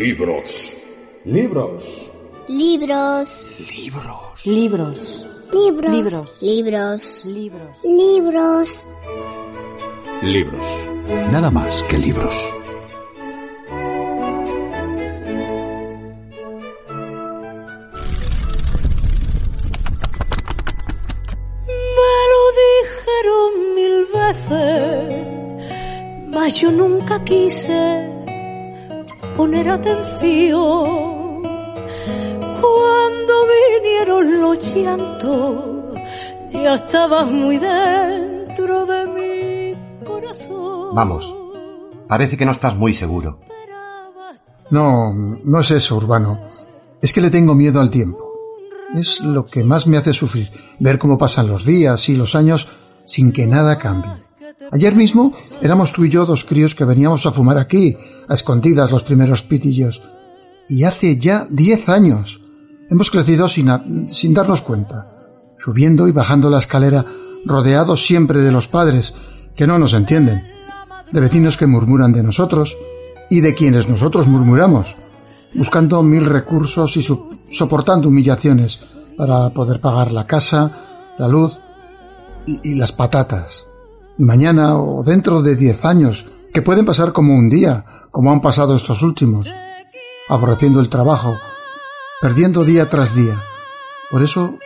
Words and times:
Libros. 0.00 0.72
Libros. 1.26 2.10
Libros. 2.48 3.26
Libros. 3.28 4.46
Libros. 4.46 5.26
Libros. 5.52 6.40
Libros. 6.40 6.42
Libros. 6.42 7.24
Libros. 7.26 7.84
Libros. 7.84 8.68
Libros. 10.22 10.66
Nada 11.30 11.50
más 11.50 11.82
que 11.82 11.98
libros. 11.98 12.34
Me 21.98 22.12
lo 22.32 22.42
dijeron 22.64 23.50
mil 23.74 24.06
veces, 24.14 25.26
mas 26.30 26.58
yo 26.58 26.72
nunca 26.72 27.22
quise 27.22 28.19
poner 29.40 29.70
atención. 29.70 31.42
Cuando 32.60 33.34
vinieron 33.56 34.40
los 34.42 34.74
llantos, 34.74 35.94
ya 36.52 36.74
estabas 36.74 37.26
muy 37.26 37.56
dentro 37.56 38.84
de 38.84 39.06
mi 39.06 40.04
corazón. 40.04 40.94
Vamos, 40.94 41.34
parece 42.06 42.36
que 42.36 42.44
no 42.44 42.52
estás 42.52 42.76
muy 42.76 42.92
seguro. 42.92 43.40
No, 44.68 45.14
no 45.42 45.60
es 45.60 45.70
eso, 45.70 45.96
Urbano. 45.96 46.40
Es 47.00 47.14
que 47.14 47.22
le 47.22 47.30
tengo 47.30 47.54
miedo 47.54 47.80
al 47.80 47.88
tiempo. 47.88 48.22
Es 48.94 49.20
lo 49.20 49.46
que 49.46 49.64
más 49.64 49.86
me 49.86 49.96
hace 49.96 50.12
sufrir, 50.12 50.50
ver 50.78 50.98
cómo 50.98 51.16
pasan 51.16 51.48
los 51.48 51.64
días 51.64 52.10
y 52.10 52.14
los 52.14 52.34
años 52.34 52.68
sin 53.06 53.32
que 53.32 53.46
nada 53.46 53.78
cambie. 53.78 54.12
Ayer 54.72 54.94
mismo 54.94 55.32
éramos 55.60 55.92
tú 55.92 56.04
y 56.04 56.10
yo 56.10 56.26
dos 56.26 56.44
críos 56.44 56.74
que 56.74 56.84
veníamos 56.84 57.26
a 57.26 57.32
fumar 57.32 57.58
aquí, 57.58 57.96
a 58.28 58.34
escondidas 58.34 58.92
los 58.92 59.02
primeros 59.02 59.42
pitillos. 59.42 60.02
Y 60.68 60.84
hace 60.84 61.18
ya 61.18 61.46
diez 61.50 61.88
años. 61.88 62.40
Hemos 62.88 63.10
crecido 63.10 63.48
sin, 63.48 64.08
sin 64.08 64.34
darnos 64.34 64.62
cuenta, 64.62 65.06
subiendo 65.56 66.06
y 66.08 66.12
bajando 66.12 66.50
la 66.50 66.58
escalera, 66.58 67.04
rodeados 67.44 68.04
siempre 68.04 68.40
de 68.40 68.52
los 68.52 68.68
padres, 68.68 69.14
que 69.56 69.66
no 69.66 69.78
nos 69.78 69.92
entienden, 69.92 70.42
de 71.10 71.20
vecinos 71.20 71.56
que 71.56 71.66
murmuran 71.66 72.12
de 72.12 72.22
nosotros 72.22 72.76
y 73.28 73.40
de 73.40 73.54
quienes 73.54 73.88
nosotros 73.88 74.26
murmuramos, 74.26 74.96
buscando 75.54 76.02
mil 76.02 76.26
recursos 76.26 76.96
y 76.96 77.06
soportando 77.50 78.08
humillaciones 78.08 78.94
para 79.16 79.50
poder 79.50 79.80
pagar 79.80 80.12
la 80.12 80.26
casa, 80.26 81.14
la 81.18 81.28
luz 81.28 81.58
y 82.46 82.74
las 82.74 82.92
patatas. 82.92 83.69
Y 84.20 84.24
mañana 84.26 84.76
o 84.76 85.02
dentro 85.02 85.40
de 85.40 85.56
diez 85.56 85.86
años, 85.86 86.26
que 86.52 86.60
pueden 86.60 86.84
pasar 86.84 87.10
como 87.10 87.34
un 87.34 87.48
día, 87.48 87.86
como 88.10 88.30
han 88.30 88.42
pasado 88.42 88.76
estos 88.76 89.00
últimos, 89.00 89.50
aborreciendo 90.28 90.78
el 90.80 90.90
trabajo, 90.90 91.38
perdiendo 92.20 92.62
día 92.62 92.90
tras 92.90 93.14
día. 93.14 93.40
Por 94.10 94.22
eso, 94.22 94.58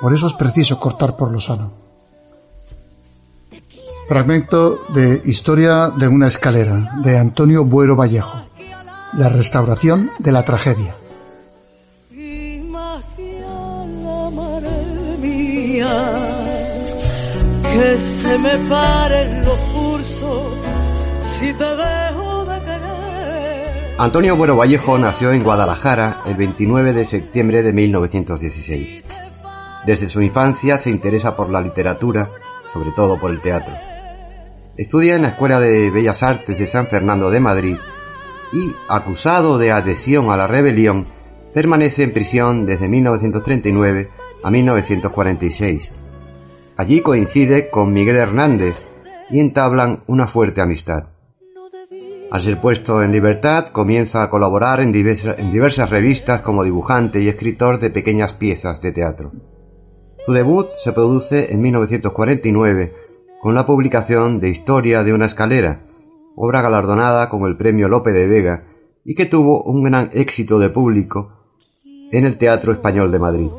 por 0.00 0.14
eso 0.14 0.28
es 0.28 0.32
preciso 0.32 0.80
cortar 0.80 1.14
por 1.14 1.30
lo 1.30 1.40
sano. 1.40 1.74
Fragmento 4.08 4.82
de 4.94 5.20
Historia 5.26 5.90
de 5.90 6.08
una 6.08 6.28
escalera, 6.28 6.92
de 7.02 7.18
Antonio 7.18 7.66
Buero 7.66 7.96
Vallejo. 7.96 8.40
La 9.12 9.28
restauración 9.28 10.10
de 10.20 10.32
la 10.32 10.42
tragedia. 10.42 10.96
Se 17.98 18.38
me 18.38 18.58
los. 19.44 20.22
Antonio 23.98 24.36
Buero 24.36 24.56
Vallejo 24.56 24.98
nació 24.98 25.32
en 25.32 25.42
Guadalajara 25.42 26.22
el 26.26 26.34
29 26.34 26.92
de 26.92 27.04
septiembre 27.04 27.62
de 27.62 27.72
1916. 27.72 29.04
Desde 29.86 30.08
su 30.08 30.20
infancia 30.22 30.78
se 30.78 30.90
interesa 30.90 31.36
por 31.36 31.50
la 31.50 31.60
literatura, 31.60 32.30
sobre 32.66 32.90
todo 32.90 33.18
por 33.18 33.30
el 33.30 33.40
teatro. 33.40 33.74
Estudia 34.76 35.16
en 35.16 35.22
la 35.22 35.28
Escuela 35.28 35.60
de 35.60 35.90
Bellas 35.90 36.22
Artes 36.22 36.58
de 36.58 36.66
San 36.66 36.86
Fernando 36.86 37.30
de 37.30 37.40
Madrid 37.40 37.76
y, 38.52 38.72
acusado 38.88 39.58
de 39.58 39.72
adhesión 39.72 40.30
a 40.30 40.36
la 40.36 40.46
rebelión, 40.46 41.06
permanece 41.54 42.02
en 42.02 42.12
prisión 42.12 42.66
desde 42.66 42.88
1939 42.88 44.10
a 44.42 44.50
1946. 44.50 45.92
Allí 46.82 47.00
coincide 47.00 47.70
con 47.70 47.92
Miguel 47.92 48.16
Hernández 48.16 48.74
y 49.30 49.38
entablan 49.38 50.02
una 50.08 50.26
fuerte 50.26 50.60
amistad. 50.60 51.10
Al 52.28 52.42
ser 52.42 52.60
puesto 52.60 53.04
en 53.04 53.12
libertad, 53.12 53.68
comienza 53.68 54.20
a 54.20 54.30
colaborar 54.30 54.80
en 54.80 54.90
diversas, 54.90 55.38
en 55.38 55.52
diversas 55.52 55.90
revistas 55.90 56.40
como 56.40 56.64
dibujante 56.64 57.22
y 57.22 57.28
escritor 57.28 57.78
de 57.78 57.90
pequeñas 57.90 58.34
piezas 58.34 58.82
de 58.82 58.90
teatro. 58.90 59.30
Su 60.26 60.32
debut 60.32 60.70
se 60.76 60.92
produce 60.92 61.52
en 61.52 61.60
1949 61.60 62.92
con 63.40 63.54
la 63.54 63.64
publicación 63.64 64.40
de 64.40 64.48
Historia 64.48 65.04
de 65.04 65.12
una 65.12 65.26
escalera, 65.26 65.86
obra 66.34 66.62
galardonada 66.62 67.28
con 67.28 67.44
el 67.44 67.56
premio 67.56 67.88
Lope 67.88 68.10
de 68.10 68.26
Vega 68.26 68.64
y 69.04 69.14
que 69.14 69.26
tuvo 69.26 69.62
un 69.62 69.84
gran 69.84 70.10
éxito 70.14 70.58
de 70.58 70.68
público 70.68 71.44
en 72.10 72.24
el 72.24 72.38
Teatro 72.38 72.72
Español 72.72 73.12
de 73.12 73.20
Madrid. 73.20 73.50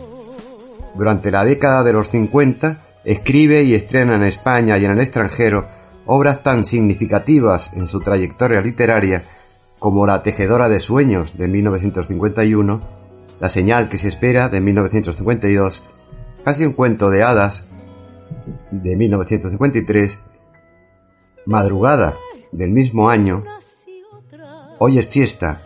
Durante 0.93 1.31
la 1.31 1.45
década 1.45 1.85
de 1.85 1.93
los 1.93 2.09
50 2.09 2.89
escribe 3.05 3.63
y 3.63 3.73
estrena 3.73 4.15
en 4.15 4.23
España 4.23 4.77
y 4.77 4.85
en 4.85 4.91
el 4.91 4.99
extranjero 4.99 5.67
obras 6.05 6.43
tan 6.43 6.65
significativas 6.65 7.71
en 7.73 7.87
su 7.87 7.99
trayectoria 8.01 8.61
literaria 8.61 9.23
como 9.79 10.05
La 10.05 10.23
tejedora 10.23 10.69
de 10.69 10.79
sueños 10.79 11.37
de 11.37 11.47
1951, 11.47 12.81
La 13.39 13.49
señal 13.49 13.89
que 13.89 13.97
se 13.97 14.07
espera 14.07 14.49
de 14.49 14.61
1952, 14.61 15.83
Casi 16.45 16.65
un 16.65 16.73
cuento 16.73 17.09
de 17.09 17.23
hadas 17.23 17.67
de 18.71 18.95
1953, 18.95 20.19
Madrugada 21.45 22.15
del 22.51 22.71
mismo 22.71 23.09
año, 23.09 23.43
Hoy 24.79 24.97
es 24.97 25.07
fiesta 25.07 25.61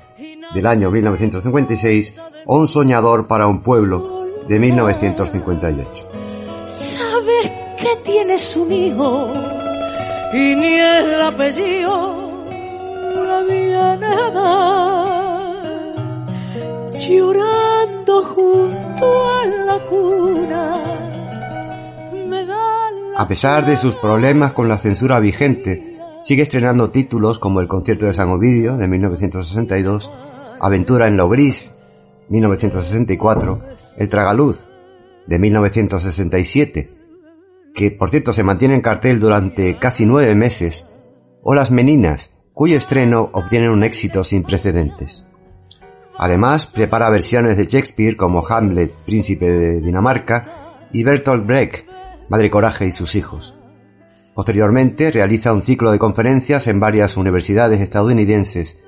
del 0.54 0.66
año 0.66 0.92
1956 0.92 2.16
o 2.46 2.58
Un 2.58 2.68
soñador 2.68 3.28
para 3.28 3.48
un 3.48 3.62
pueblo 3.62 4.26
de 4.48 4.60
1958. 4.60 6.17
Que 7.78 7.96
tienes 8.04 8.56
un 8.56 8.72
hijo 8.72 9.34
y 10.34 10.56
ni 10.56 10.74
el 10.80 11.22
apellido 11.22 12.46
la 13.26 13.42
viene 13.44 14.08
a 14.08 14.32
dar. 14.32 15.58
Llorando 16.98 18.24
junto 18.24 19.06
a 19.30 19.46
la 19.46 19.78
A 23.18 23.28
pesar 23.28 23.66
de 23.66 23.78
sus 23.78 23.96
problemas 23.96 24.54
con 24.54 24.68
la 24.68 24.78
censura 24.78 25.20
vigente, 25.20 25.98
sigue 26.22 26.44
estrenando 26.44 26.92
títulos 26.92 27.40
como 27.40 27.62
El 27.62 27.68
concierto 27.68 28.06
de 28.06 28.14
San 28.14 28.30
Ovidio 28.30 28.78
de 28.78 28.88
1962, 28.88 30.12
Aventura 30.60 31.08
en 31.08 31.18
lo 31.18 31.28
gris 31.28 31.74
1964, 32.30 33.62
El 33.98 34.10
tragaluz 34.10 34.70
de 35.26 35.40
1967, 35.40 36.97
que 37.78 37.92
por 37.92 38.10
cierto 38.10 38.34
se 38.34 38.44
mantiene 38.44 38.74
en 38.74 38.82
cartel 38.82 39.20
durante 39.20 39.78
casi 39.78 40.08
nueve 40.08 40.34
meses, 40.34 40.90
o 41.44 41.54
Las 41.54 41.70
Meninas, 41.70 42.32
cuyo 42.52 42.76
estreno 42.76 43.30
obtiene 43.34 43.70
un 43.70 43.84
éxito 43.84 44.24
sin 44.24 44.42
precedentes. 44.42 45.26
Además, 46.18 46.66
prepara 46.66 47.12
versiones 47.12 47.56
de 47.56 47.68
Shakespeare 47.68 48.18
como 48.18 48.46
Hamlet, 48.48 48.92
Príncipe 49.06 49.52
de 49.52 49.82
Dinamarca, 49.82 50.88
y 50.92 51.04
Bertolt 51.04 51.46
Brecht, 51.46 51.88
Madre 52.30 52.50
Coraje 52.50 52.88
y 52.88 52.92
sus 52.92 53.14
hijos. 53.14 53.56
Posteriormente 54.34 55.12
realiza 55.12 55.54
un 55.54 55.62
ciclo 55.62 55.92
de 55.92 56.00
conferencias 56.00 56.66
en 56.66 56.80
varias 56.80 57.16
universidades 57.16 57.80
estadounidenses 57.80 58.80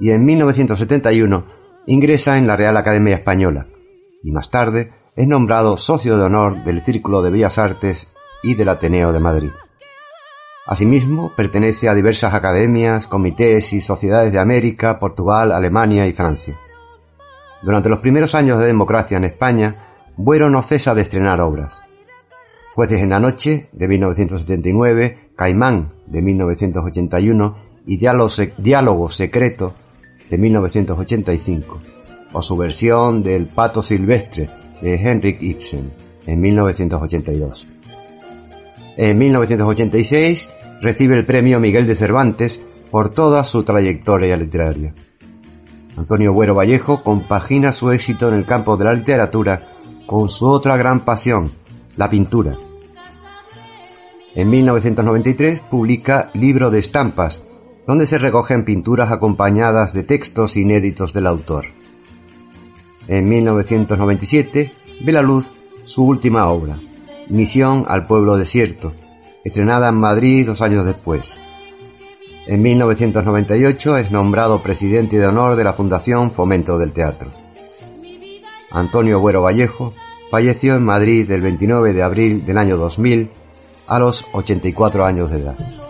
y 0.00 0.10
en 0.10 0.24
1971 0.24 1.44
ingresa 1.86 2.38
en 2.38 2.48
la 2.48 2.56
Real 2.56 2.76
Academia 2.76 3.14
Española 3.14 3.68
y 4.22 4.32
más 4.32 4.50
tarde 4.50 4.90
es 5.14 5.28
nombrado 5.28 5.76
socio 5.76 6.16
de 6.16 6.24
honor 6.24 6.64
del 6.64 6.80
Círculo 6.80 7.20
de 7.22 7.30
Bellas 7.30 7.58
Artes 7.58 8.11
y 8.42 8.54
del 8.54 8.68
Ateneo 8.68 9.12
de 9.12 9.20
Madrid. 9.20 9.50
Asimismo, 10.66 11.32
pertenece 11.34 11.88
a 11.88 11.94
diversas 11.94 12.34
academias, 12.34 13.06
comités 13.06 13.72
y 13.72 13.80
sociedades 13.80 14.32
de 14.32 14.38
América, 14.38 14.98
Portugal, 14.98 15.50
Alemania 15.52 16.06
y 16.06 16.12
Francia. 16.12 16.56
Durante 17.62 17.88
los 17.88 17.98
primeros 17.98 18.34
años 18.34 18.58
de 18.58 18.66
democracia 18.66 19.16
en 19.16 19.24
España, 19.24 19.76
Buero 20.16 20.50
no 20.50 20.62
cesa 20.62 20.94
de 20.94 21.02
estrenar 21.02 21.40
obras. 21.40 21.82
Jueces 22.74 23.00
en 23.02 23.10
la 23.10 23.20
Noche, 23.20 23.68
de 23.72 23.88
1979, 23.88 25.30
Caimán, 25.36 25.92
de 26.06 26.22
1981, 26.22 27.56
y 27.86 27.96
Diálogo, 27.96 28.28
Se- 28.28 28.54
Diálogo 28.58 29.10
Secreto, 29.10 29.74
de 30.30 30.38
1985, 30.38 31.80
o 32.32 32.40
su 32.42 32.56
versión 32.56 33.22
del 33.22 33.46
Pato 33.46 33.82
Silvestre, 33.82 34.48
de 34.80 34.94
Henrik 34.94 35.42
Ibsen, 35.42 35.92
en 36.26 36.40
1982. 36.40 37.68
En 38.96 39.18
1986 39.18 40.50
recibe 40.82 41.16
el 41.16 41.24
premio 41.24 41.60
Miguel 41.60 41.86
de 41.86 41.96
Cervantes 41.96 42.60
por 42.90 43.08
toda 43.08 43.44
su 43.44 43.62
trayectoria 43.62 44.36
literaria. 44.36 44.94
Antonio 45.96 46.32
Buero 46.32 46.54
Vallejo 46.54 47.02
compagina 47.02 47.72
su 47.72 47.90
éxito 47.90 48.28
en 48.28 48.34
el 48.34 48.46
campo 48.46 48.76
de 48.76 48.84
la 48.84 48.94
literatura 48.94 49.68
con 50.06 50.28
su 50.28 50.46
otra 50.46 50.76
gran 50.76 51.04
pasión, 51.04 51.52
la 51.96 52.10
pintura. 52.10 52.56
En 54.34 54.50
1993 54.50 55.60
publica 55.60 56.30
Libro 56.34 56.70
de 56.70 56.78
Estampas, 56.78 57.42
donde 57.86 58.06
se 58.06 58.18
recogen 58.18 58.64
pinturas 58.64 59.10
acompañadas 59.10 59.92
de 59.92 60.02
textos 60.02 60.56
inéditos 60.56 61.12
del 61.12 61.26
autor. 61.26 61.66
En 63.08 63.28
1997 63.28 64.72
ve 65.04 65.12
la 65.12 65.22
luz 65.22 65.52
su 65.84 66.04
última 66.04 66.46
obra, 66.46 66.78
Misión 67.28 67.84
al 67.88 68.06
pueblo 68.06 68.36
desierto, 68.36 68.92
estrenada 69.44 69.88
en 69.88 69.96
Madrid 69.96 70.46
dos 70.46 70.60
años 70.60 70.84
después. 70.84 71.40
En 72.46 72.60
1998 72.62 73.96
es 73.96 74.10
nombrado 74.10 74.62
presidente 74.62 75.18
de 75.18 75.26
honor 75.26 75.56
de 75.56 75.64
la 75.64 75.72
Fundación 75.72 76.32
Fomento 76.32 76.78
del 76.78 76.92
Teatro. 76.92 77.30
Antonio 78.70 79.20
Buero 79.20 79.42
Vallejo 79.42 79.94
falleció 80.30 80.74
en 80.74 80.84
Madrid 80.84 81.30
el 81.30 81.42
29 81.42 81.92
de 81.92 82.02
abril 82.02 82.44
del 82.44 82.58
año 82.58 82.76
2000 82.76 83.30
a 83.86 83.98
los 83.98 84.26
84 84.32 85.04
años 85.04 85.30
de 85.30 85.38
edad. 85.38 85.81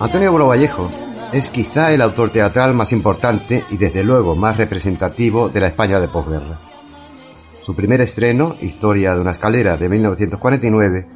Antonio 0.00 0.46
Vallejo 0.46 0.90
es 1.32 1.48
quizá 1.50 1.92
el 1.92 2.02
autor 2.02 2.30
teatral 2.30 2.74
más 2.74 2.92
importante 2.92 3.64
y 3.70 3.76
desde 3.76 4.02
luego 4.02 4.34
más 4.34 4.56
representativo 4.56 5.48
de 5.48 5.60
la 5.60 5.68
España 5.68 6.00
de 6.00 6.08
posguerra. 6.08 6.60
Su 7.60 7.76
primer 7.76 8.00
estreno, 8.00 8.56
Historia 8.60 9.14
de 9.14 9.20
una 9.20 9.30
escalera 9.30 9.76
de 9.76 9.88
1949, 9.88 11.06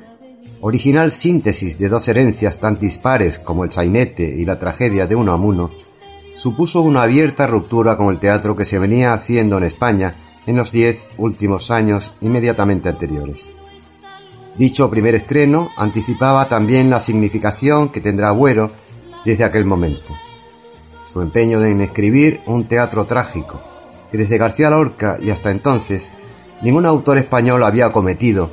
original 0.60 1.10
síntesis 1.10 1.78
de 1.78 1.88
dos 1.88 2.06
herencias 2.08 2.58
tan 2.58 2.78
dispares 2.78 3.38
como 3.38 3.64
el 3.64 3.72
sainete 3.72 4.22
y 4.22 4.44
la 4.44 4.58
tragedia 4.58 5.06
de 5.06 5.16
Unamuno, 5.16 5.70
supuso 6.34 6.80
una 6.80 7.02
abierta 7.02 7.48
ruptura 7.48 7.96
con 7.96 8.08
el 8.08 8.20
teatro 8.20 8.54
que 8.54 8.64
se 8.64 8.78
venía 8.78 9.12
haciendo 9.12 9.58
en 9.58 9.64
España 9.64 10.14
en 10.46 10.56
los 10.56 10.70
diez 10.70 11.04
últimos 11.16 11.70
años 11.70 12.12
inmediatamente 12.20 12.88
anteriores. 12.88 13.50
Dicho 14.58 14.90
primer 14.90 15.14
estreno 15.14 15.70
anticipaba 15.76 16.48
también 16.48 16.90
la 16.90 17.00
significación 17.00 17.90
que 17.90 18.00
tendrá 18.00 18.28
Agüero 18.28 18.72
desde 19.24 19.44
aquel 19.44 19.64
momento. 19.64 20.12
Su 21.06 21.22
empeño 21.22 21.62
en 21.62 21.80
escribir 21.80 22.40
un 22.46 22.66
teatro 22.66 23.04
trágico, 23.04 23.60
que 24.10 24.18
desde 24.18 24.36
García 24.36 24.70
Lorca 24.70 25.16
y 25.22 25.30
hasta 25.30 25.52
entonces 25.52 26.10
ningún 26.60 26.86
autor 26.86 27.18
español 27.18 27.62
había 27.62 27.92
cometido, 27.92 28.50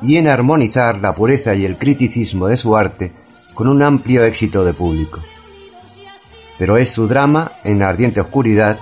y 0.00 0.18
en 0.18 0.28
armonizar 0.28 1.00
la 1.00 1.12
pureza 1.12 1.54
y 1.56 1.64
el 1.64 1.76
criticismo 1.76 2.46
de 2.46 2.56
su 2.56 2.76
arte 2.76 3.12
con 3.52 3.66
un 3.66 3.82
amplio 3.82 4.22
éxito 4.24 4.64
de 4.64 4.72
público. 4.72 5.18
Pero 6.58 6.76
es 6.76 6.90
su 6.90 7.08
drama 7.08 7.52
en 7.64 7.80
la 7.80 7.88
ardiente 7.88 8.20
oscuridad, 8.20 8.78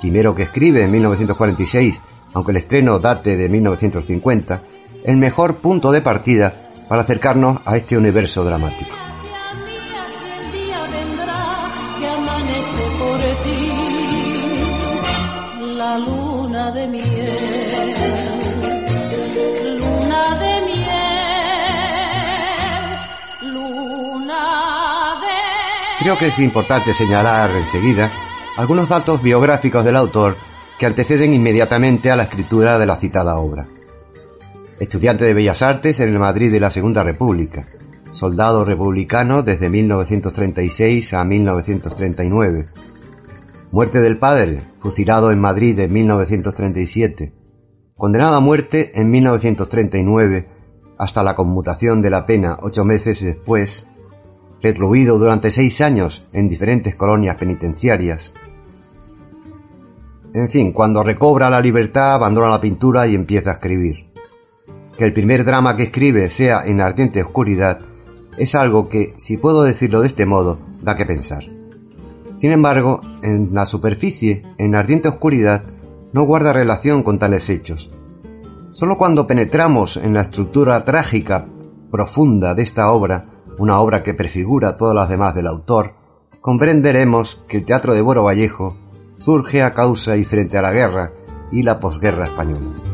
primero 0.00 0.34
que 0.34 0.44
escribe 0.44 0.82
en 0.82 0.90
1946, 0.90 2.00
aunque 2.32 2.52
el 2.52 2.56
estreno 2.56 2.98
date 2.98 3.36
de 3.36 3.48
1950, 3.50 4.62
el 5.04 5.18
mejor 5.18 5.56
punto 5.56 5.92
de 5.92 6.00
partida 6.00 6.52
para 6.88 7.02
acercarnos 7.02 7.60
a 7.66 7.76
este 7.76 7.96
universo 7.96 8.42
dramático. 8.42 8.96
Creo 26.00 26.18
que 26.18 26.26
es 26.26 26.38
importante 26.38 26.92
señalar 26.92 27.50
enseguida 27.52 28.10
algunos 28.56 28.88
datos 28.88 29.22
biográficos 29.22 29.84
del 29.84 29.96
autor 29.96 30.36
que 30.78 30.86
anteceden 30.86 31.32
inmediatamente 31.32 32.10
a 32.10 32.16
la 32.16 32.24
escritura 32.24 32.78
de 32.78 32.86
la 32.86 32.96
citada 32.96 33.36
obra. 33.36 33.66
Estudiante 34.84 35.24
de 35.24 35.34
Bellas 35.34 35.60
Artes 35.60 36.00
en 36.00 36.08
el 36.08 36.18
Madrid 36.18 36.50
de 36.50 36.60
la 36.60 36.70
Segunda 36.70 37.02
República, 37.02 37.66
soldado 38.10 38.64
republicano 38.64 39.42
desde 39.42 39.68
1936 39.68 41.12
a 41.12 41.24
1939. 41.24 42.66
Muerte 43.70 44.00
del 44.00 44.18
padre, 44.18 44.68
fusilado 44.80 45.30
en 45.30 45.40
Madrid 45.40 45.78
en 45.80 45.92
1937 45.92 47.44
condenado 47.96 48.36
a 48.36 48.40
muerte 48.40 48.92
en 48.94 49.10
1939 49.10 50.48
hasta 50.98 51.22
la 51.22 51.34
conmutación 51.34 52.02
de 52.02 52.10
la 52.10 52.26
pena 52.26 52.58
ocho 52.60 52.84
meses 52.84 53.22
después, 53.22 53.86
recluido 54.60 55.18
durante 55.18 55.50
seis 55.50 55.80
años 55.80 56.26
en 56.32 56.48
diferentes 56.48 56.96
colonias 56.96 57.36
penitenciarias. 57.36 58.34
En 60.34 60.48
fin, 60.48 60.72
cuando 60.72 61.04
recobra 61.04 61.48
la 61.50 61.60
libertad 61.60 62.14
abandona 62.14 62.48
la 62.48 62.60
pintura 62.60 63.06
y 63.06 63.14
empieza 63.14 63.50
a 63.50 63.54
escribir. 63.54 64.13
Que 64.96 65.04
el 65.04 65.12
primer 65.12 65.44
drama 65.44 65.76
que 65.76 65.84
escribe 65.84 66.30
sea 66.30 66.64
en 66.64 66.80
ardiente 66.80 67.22
oscuridad 67.22 67.80
es 68.38 68.54
algo 68.54 68.88
que, 68.88 69.14
si 69.16 69.36
puedo 69.36 69.62
decirlo 69.62 70.00
de 70.00 70.08
este 70.08 70.26
modo, 70.26 70.58
da 70.82 70.96
que 70.96 71.06
pensar. 71.06 71.44
Sin 72.36 72.52
embargo, 72.52 73.00
en 73.22 73.54
la 73.54 73.66
superficie, 73.66 74.44
en 74.58 74.74
ardiente 74.74 75.08
oscuridad, 75.08 75.62
no 76.12 76.22
guarda 76.24 76.52
relación 76.52 77.02
con 77.02 77.18
tales 77.18 77.48
hechos. 77.48 77.92
Solo 78.70 78.98
cuando 78.98 79.26
penetramos 79.26 79.96
en 79.96 80.14
la 80.14 80.22
estructura 80.22 80.84
trágica 80.84 81.46
profunda 81.90 82.54
de 82.54 82.62
esta 82.62 82.90
obra, 82.90 83.26
una 83.58 83.78
obra 83.78 84.02
que 84.02 84.14
prefigura 84.14 84.76
todas 84.76 84.94
las 84.94 85.08
demás 85.08 85.34
del 85.34 85.46
autor, 85.46 85.94
comprenderemos 86.40 87.44
que 87.48 87.56
el 87.56 87.64
teatro 87.64 87.94
de 87.94 88.02
Boro 88.02 88.24
Vallejo 88.24 88.76
surge 89.18 89.62
a 89.62 89.74
causa 89.74 90.16
y 90.16 90.24
frente 90.24 90.58
a 90.58 90.62
la 90.62 90.72
guerra 90.72 91.12
y 91.52 91.62
la 91.62 91.78
posguerra 91.78 92.26
española. 92.26 92.93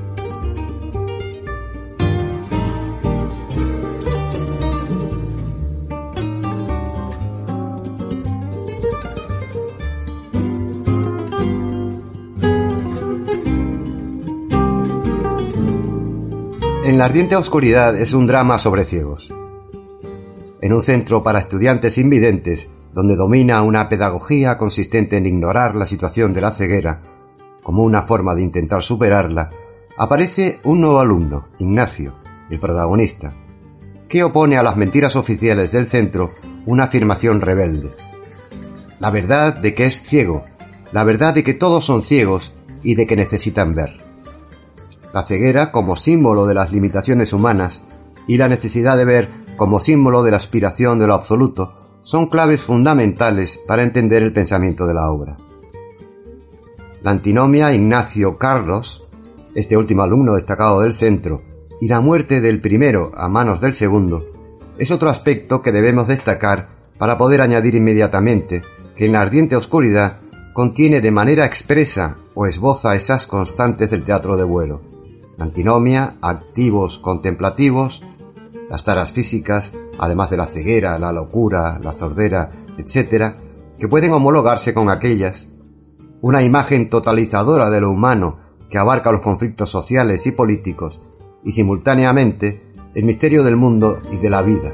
La 17.00 17.06
ardiente 17.06 17.34
oscuridad 17.34 17.96
es 17.96 18.12
un 18.12 18.26
drama 18.26 18.58
sobre 18.58 18.84
ciegos. 18.84 19.32
En 20.60 20.74
un 20.74 20.82
centro 20.82 21.22
para 21.22 21.38
estudiantes 21.38 21.96
invidentes, 21.96 22.68
donde 22.92 23.16
domina 23.16 23.62
una 23.62 23.88
pedagogía 23.88 24.58
consistente 24.58 25.16
en 25.16 25.24
ignorar 25.24 25.76
la 25.76 25.86
situación 25.86 26.34
de 26.34 26.42
la 26.42 26.50
ceguera, 26.50 27.00
como 27.62 27.84
una 27.84 28.02
forma 28.02 28.34
de 28.34 28.42
intentar 28.42 28.82
superarla, 28.82 29.48
aparece 29.96 30.60
un 30.62 30.82
nuevo 30.82 31.00
alumno, 31.00 31.48
Ignacio, 31.58 32.16
el 32.50 32.60
protagonista, 32.60 33.34
que 34.06 34.22
opone 34.22 34.58
a 34.58 34.62
las 34.62 34.76
mentiras 34.76 35.16
oficiales 35.16 35.72
del 35.72 35.86
centro 35.86 36.34
una 36.66 36.84
afirmación 36.84 37.40
rebelde. 37.40 37.92
La 38.98 39.08
verdad 39.08 39.56
de 39.56 39.74
que 39.74 39.86
es 39.86 40.02
ciego, 40.02 40.44
la 40.92 41.04
verdad 41.04 41.32
de 41.32 41.44
que 41.44 41.54
todos 41.54 41.82
son 41.82 42.02
ciegos 42.02 42.52
y 42.82 42.94
de 42.94 43.06
que 43.06 43.16
necesitan 43.16 43.74
ver 43.74 44.09
la 45.12 45.22
ceguera 45.22 45.72
como 45.72 45.96
símbolo 45.96 46.46
de 46.46 46.54
las 46.54 46.72
limitaciones 46.72 47.32
humanas 47.32 47.82
y 48.26 48.36
la 48.36 48.48
necesidad 48.48 48.96
de 48.96 49.04
ver 49.04 49.28
como 49.56 49.80
símbolo 49.80 50.22
de 50.22 50.30
la 50.30 50.36
aspiración 50.36 50.98
de 50.98 51.06
lo 51.06 51.14
absoluto 51.14 51.98
son 52.02 52.26
claves 52.26 52.62
fundamentales 52.62 53.58
para 53.66 53.82
entender 53.82 54.22
el 54.22 54.32
pensamiento 54.32 54.86
de 54.86 54.94
la 54.94 55.10
obra. 55.10 55.36
La 57.02 57.10
antinomia 57.10 57.74
Ignacio 57.74 58.38
Carlos, 58.38 59.06
este 59.54 59.76
último 59.76 60.02
alumno 60.02 60.34
destacado 60.34 60.80
del 60.80 60.92
centro, 60.92 61.42
y 61.80 61.88
la 61.88 62.00
muerte 62.00 62.40
del 62.40 62.60
primero 62.60 63.10
a 63.14 63.28
manos 63.28 63.60
del 63.60 63.74
segundo, 63.74 64.24
es 64.78 64.90
otro 64.90 65.10
aspecto 65.10 65.62
que 65.62 65.72
debemos 65.72 66.08
destacar 66.08 66.68
para 66.98 67.18
poder 67.18 67.40
añadir 67.40 67.74
inmediatamente 67.74 68.62
que 68.96 69.06
en 69.06 69.12
la 69.12 69.22
ardiente 69.22 69.56
oscuridad 69.56 70.20
contiene 70.52 71.00
de 71.00 71.10
manera 71.10 71.46
expresa 71.46 72.18
o 72.34 72.46
esboza 72.46 72.96
esas 72.96 73.26
constantes 73.26 73.90
del 73.90 74.04
teatro 74.04 74.36
de 74.36 74.44
vuelo 74.44 74.90
antinomia, 75.40 76.18
activos 76.22 76.98
contemplativos, 76.98 78.02
las 78.68 78.84
taras 78.84 79.12
físicas, 79.12 79.72
además 79.98 80.30
de 80.30 80.36
la 80.36 80.46
ceguera, 80.46 80.98
la 80.98 81.12
locura, 81.12 81.80
la 81.82 81.92
sordera, 81.92 82.52
etc., 82.78 83.34
que 83.78 83.88
pueden 83.88 84.12
homologarse 84.12 84.72
con 84.72 84.90
aquellas, 84.90 85.48
una 86.20 86.42
imagen 86.42 86.90
totalizadora 86.90 87.70
de 87.70 87.80
lo 87.80 87.90
humano 87.90 88.38
que 88.68 88.78
abarca 88.78 89.10
los 89.10 89.22
conflictos 89.22 89.70
sociales 89.70 90.26
y 90.26 90.32
políticos, 90.32 91.00
y 91.42 91.52
simultáneamente 91.52 92.62
el 92.94 93.04
misterio 93.04 93.42
del 93.42 93.56
mundo 93.56 94.00
y 94.12 94.18
de 94.18 94.30
la 94.30 94.42
vida. 94.42 94.72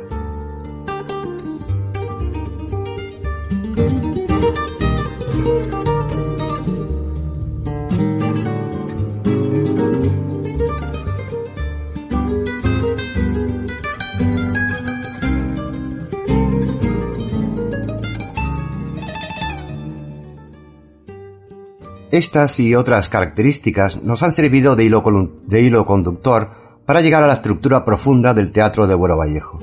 Estas 22.17 22.61
y 22.61 22.75
otras 22.75 23.11
características 23.11 24.03
nos 24.03 24.23
han 24.23 24.33
servido 24.33 24.75
de 24.75 24.85
hilo, 24.85 25.85
conductor 25.85 26.51
para 26.87 27.03
llegar 27.03 27.23
a 27.23 27.27
la 27.27 27.35
estructura 27.35 27.85
profunda 27.85 28.33
del 28.33 28.53
teatro 28.53 28.87
de 28.87 28.95
Buero 28.95 29.19
Vallejo, 29.19 29.59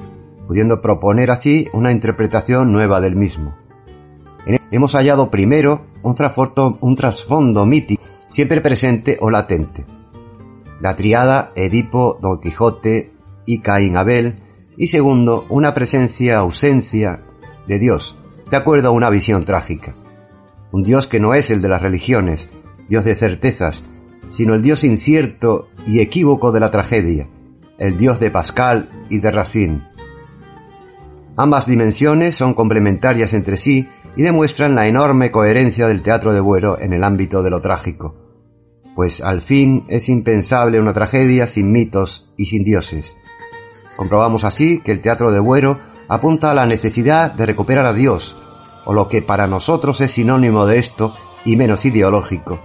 pudiendo 0.47 0.79
proponer 0.79 1.31
así 1.31 1.67
una 1.73 1.91
interpretación 1.91 2.71
nueva 2.71 3.01
del 3.01 3.15
mismo. 3.15 3.55
Hemos 4.69 4.93
hallado 4.93 5.31
primero 5.31 5.87
un 6.03 6.13
trasfondo, 6.13 6.77
un 6.79 6.95
trasfondo 6.95 7.65
mítico 7.65 8.03
siempre 8.27 8.61
presente 8.61 9.17
o 9.19 9.31
latente. 9.31 9.87
La 10.79 10.95
triada 10.95 11.53
Edipo, 11.55 12.19
Don 12.21 12.39
Quijote 12.39 13.13
y 13.47 13.61
Caín 13.61 13.97
Abel, 13.97 14.35
y 14.77 14.89
segundo, 14.89 15.47
una 15.49 15.73
presencia 15.73 16.37
ausencia 16.37 17.23
de 17.67 17.79
Dios, 17.79 18.15
de 18.51 18.57
acuerdo 18.57 18.89
a 18.89 18.91
una 18.91 19.09
visión 19.09 19.43
trágica. 19.43 19.95
Un 20.73 20.81
Dios 20.81 21.05
que 21.05 21.19
no 21.19 21.35
es 21.35 21.51
el 21.51 21.61
de 21.61 21.69
las 21.69 21.83
religiones, 21.83 22.49
Dios 22.89 23.05
de 23.05 23.13
certezas, 23.13 23.83
sino 24.31 24.55
el 24.55 24.63
Dios 24.63 24.83
incierto 24.83 25.69
y 25.85 25.99
equívoco 25.99 26.51
de 26.51 26.59
la 26.59 26.71
tragedia, 26.71 27.29
el 27.77 27.95
Dios 27.95 28.19
de 28.19 28.31
Pascal 28.31 28.89
y 29.07 29.19
de 29.19 29.29
Racine. 29.29 29.87
Ambas 31.37 31.67
dimensiones 31.67 32.33
son 32.33 32.55
complementarias 32.55 33.35
entre 33.35 33.57
sí 33.57 33.87
y 34.15 34.23
demuestran 34.23 34.73
la 34.73 34.87
enorme 34.87 35.29
coherencia 35.29 35.87
del 35.87 36.01
teatro 36.01 36.33
de 36.33 36.39
Buero 36.39 36.79
en 36.79 36.91
el 36.91 37.03
ámbito 37.03 37.43
de 37.43 37.51
lo 37.51 37.59
trágico, 37.59 38.15
pues 38.95 39.21
al 39.21 39.41
fin 39.41 39.85
es 39.89 40.09
impensable 40.09 40.79
una 40.79 40.93
tragedia 40.93 41.45
sin 41.45 41.71
mitos 41.71 42.33
y 42.35 42.45
sin 42.45 42.63
dioses. 42.63 43.15
Comprobamos 43.95 44.43
así 44.43 44.79
que 44.79 44.91
el 44.91 45.01
teatro 45.01 45.31
de 45.31 45.39
Buero 45.39 45.79
apunta 46.07 46.49
a 46.49 46.55
la 46.55 46.65
necesidad 46.65 47.31
de 47.31 47.45
recuperar 47.45 47.85
a 47.85 47.93
Dios, 47.93 48.37
o 48.85 48.93
lo 48.93 49.07
que 49.07 49.21
para 49.21 49.47
nosotros 49.47 50.01
es 50.01 50.11
sinónimo 50.11 50.65
de 50.65 50.79
esto 50.79 51.15
y 51.45 51.55
menos 51.55 51.85
ideológico, 51.85 52.59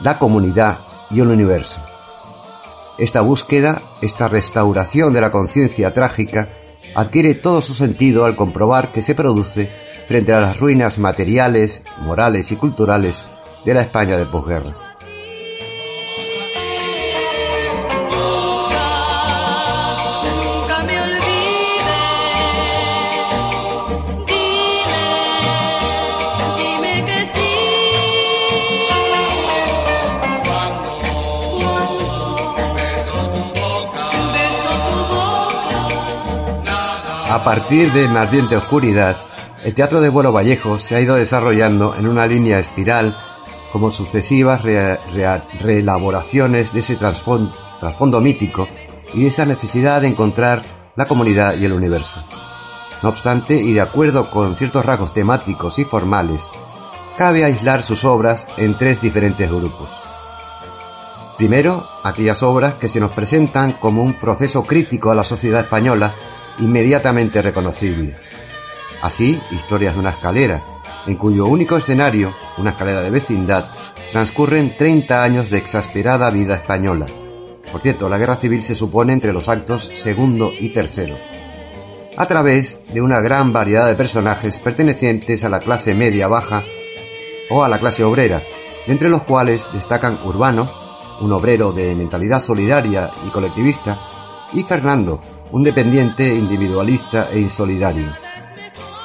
la 0.00 0.18
comunidad 0.18 0.80
y 1.10 1.20
el 1.20 1.28
universo. 1.28 1.80
Esta 2.98 3.20
búsqueda, 3.20 3.82
esta 4.00 4.28
restauración 4.28 5.12
de 5.12 5.20
la 5.20 5.32
conciencia 5.32 5.94
trágica, 5.94 6.50
adquiere 6.94 7.34
todo 7.34 7.62
su 7.62 7.74
sentido 7.74 8.24
al 8.24 8.36
comprobar 8.36 8.92
que 8.92 9.02
se 9.02 9.14
produce 9.14 9.70
frente 10.06 10.32
a 10.32 10.40
las 10.40 10.58
ruinas 10.58 10.98
materiales, 10.98 11.84
morales 12.00 12.52
y 12.52 12.56
culturales 12.56 13.24
de 13.64 13.74
la 13.74 13.82
España 13.82 14.16
de 14.16 14.26
posguerra. 14.26 14.91
A 37.42 37.44
partir 37.44 37.92
de 37.92 38.04
En 38.04 38.16
ardiente 38.16 38.56
oscuridad, 38.56 39.16
el 39.64 39.74
teatro 39.74 40.00
de 40.00 40.10
Buero 40.10 40.30
Vallejo 40.30 40.78
se 40.78 40.94
ha 40.94 41.00
ido 41.00 41.16
desarrollando 41.16 41.92
en 41.96 42.06
una 42.06 42.24
línea 42.24 42.60
espiral 42.60 43.16
como 43.72 43.90
sucesivas 43.90 44.62
reelaboraciones 44.62 46.72
de 46.72 46.78
ese 46.78 46.94
trasfondo 46.94 48.20
mítico 48.20 48.68
y 49.12 49.22
de 49.22 49.26
esa 49.26 49.44
necesidad 49.44 50.02
de 50.02 50.06
encontrar 50.06 50.62
la 50.94 51.08
comunidad 51.08 51.58
y 51.58 51.64
el 51.64 51.72
universo. 51.72 52.22
No 53.02 53.08
obstante, 53.08 53.56
y 53.56 53.72
de 53.72 53.80
acuerdo 53.80 54.30
con 54.30 54.54
ciertos 54.54 54.86
rasgos 54.86 55.12
temáticos 55.12 55.80
y 55.80 55.84
formales, 55.84 56.44
cabe 57.18 57.44
aislar 57.44 57.82
sus 57.82 58.04
obras 58.04 58.46
en 58.56 58.78
tres 58.78 59.00
diferentes 59.00 59.50
grupos. 59.50 59.88
Primero, 61.38 61.88
aquellas 62.04 62.44
obras 62.44 62.74
que 62.74 62.88
se 62.88 63.00
nos 63.00 63.10
presentan 63.10 63.72
como 63.72 64.04
un 64.04 64.20
proceso 64.20 64.62
crítico 64.62 65.10
a 65.10 65.16
la 65.16 65.24
sociedad 65.24 65.62
española 65.62 66.14
inmediatamente 66.58 67.42
reconocible. 67.42 68.16
Así, 69.02 69.40
Historias 69.50 69.94
de 69.94 70.00
una 70.00 70.10
escalera, 70.10 70.62
en 71.06 71.16
cuyo 71.16 71.46
único 71.46 71.76
escenario, 71.76 72.34
una 72.58 72.70
escalera 72.70 73.02
de 73.02 73.10
vecindad, 73.10 73.68
transcurren 74.12 74.76
30 74.76 75.22
años 75.22 75.50
de 75.50 75.58
exasperada 75.58 76.30
vida 76.30 76.54
española. 76.54 77.06
Por 77.70 77.80
cierto, 77.80 78.08
la 78.08 78.18
guerra 78.18 78.36
civil 78.36 78.62
se 78.62 78.74
supone 78.74 79.12
entre 79.12 79.32
los 79.32 79.48
actos 79.48 79.90
segundo 79.94 80.52
y 80.60 80.68
tercero. 80.68 81.16
A 82.16 82.26
través 82.26 82.76
de 82.92 83.00
una 83.00 83.20
gran 83.20 83.52
variedad 83.52 83.88
de 83.88 83.94
personajes 83.94 84.58
pertenecientes 84.58 85.44
a 85.44 85.48
la 85.48 85.60
clase 85.60 85.94
media 85.94 86.28
baja 86.28 86.62
o 87.48 87.64
a 87.64 87.68
la 87.68 87.78
clase 87.78 88.04
obrera, 88.04 88.42
entre 88.86 89.08
los 89.08 89.22
cuales 89.22 89.66
destacan 89.72 90.18
Urbano, 90.24 90.70
un 91.20 91.32
obrero 91.32 91.72
de 91.72 91.94
mentalidad 91.94 92.42
solidaria 92.42 93.10
y 93.26 93.30
colectivista, 93.30 93.98
y 94.52 94.62
Fernando, 94.64 95.22
un 95.52 95.62
dependiente 95.62 96.34
individualista 96.34 97.28
e 97.30 97.38
insolidario. 97.38 98.10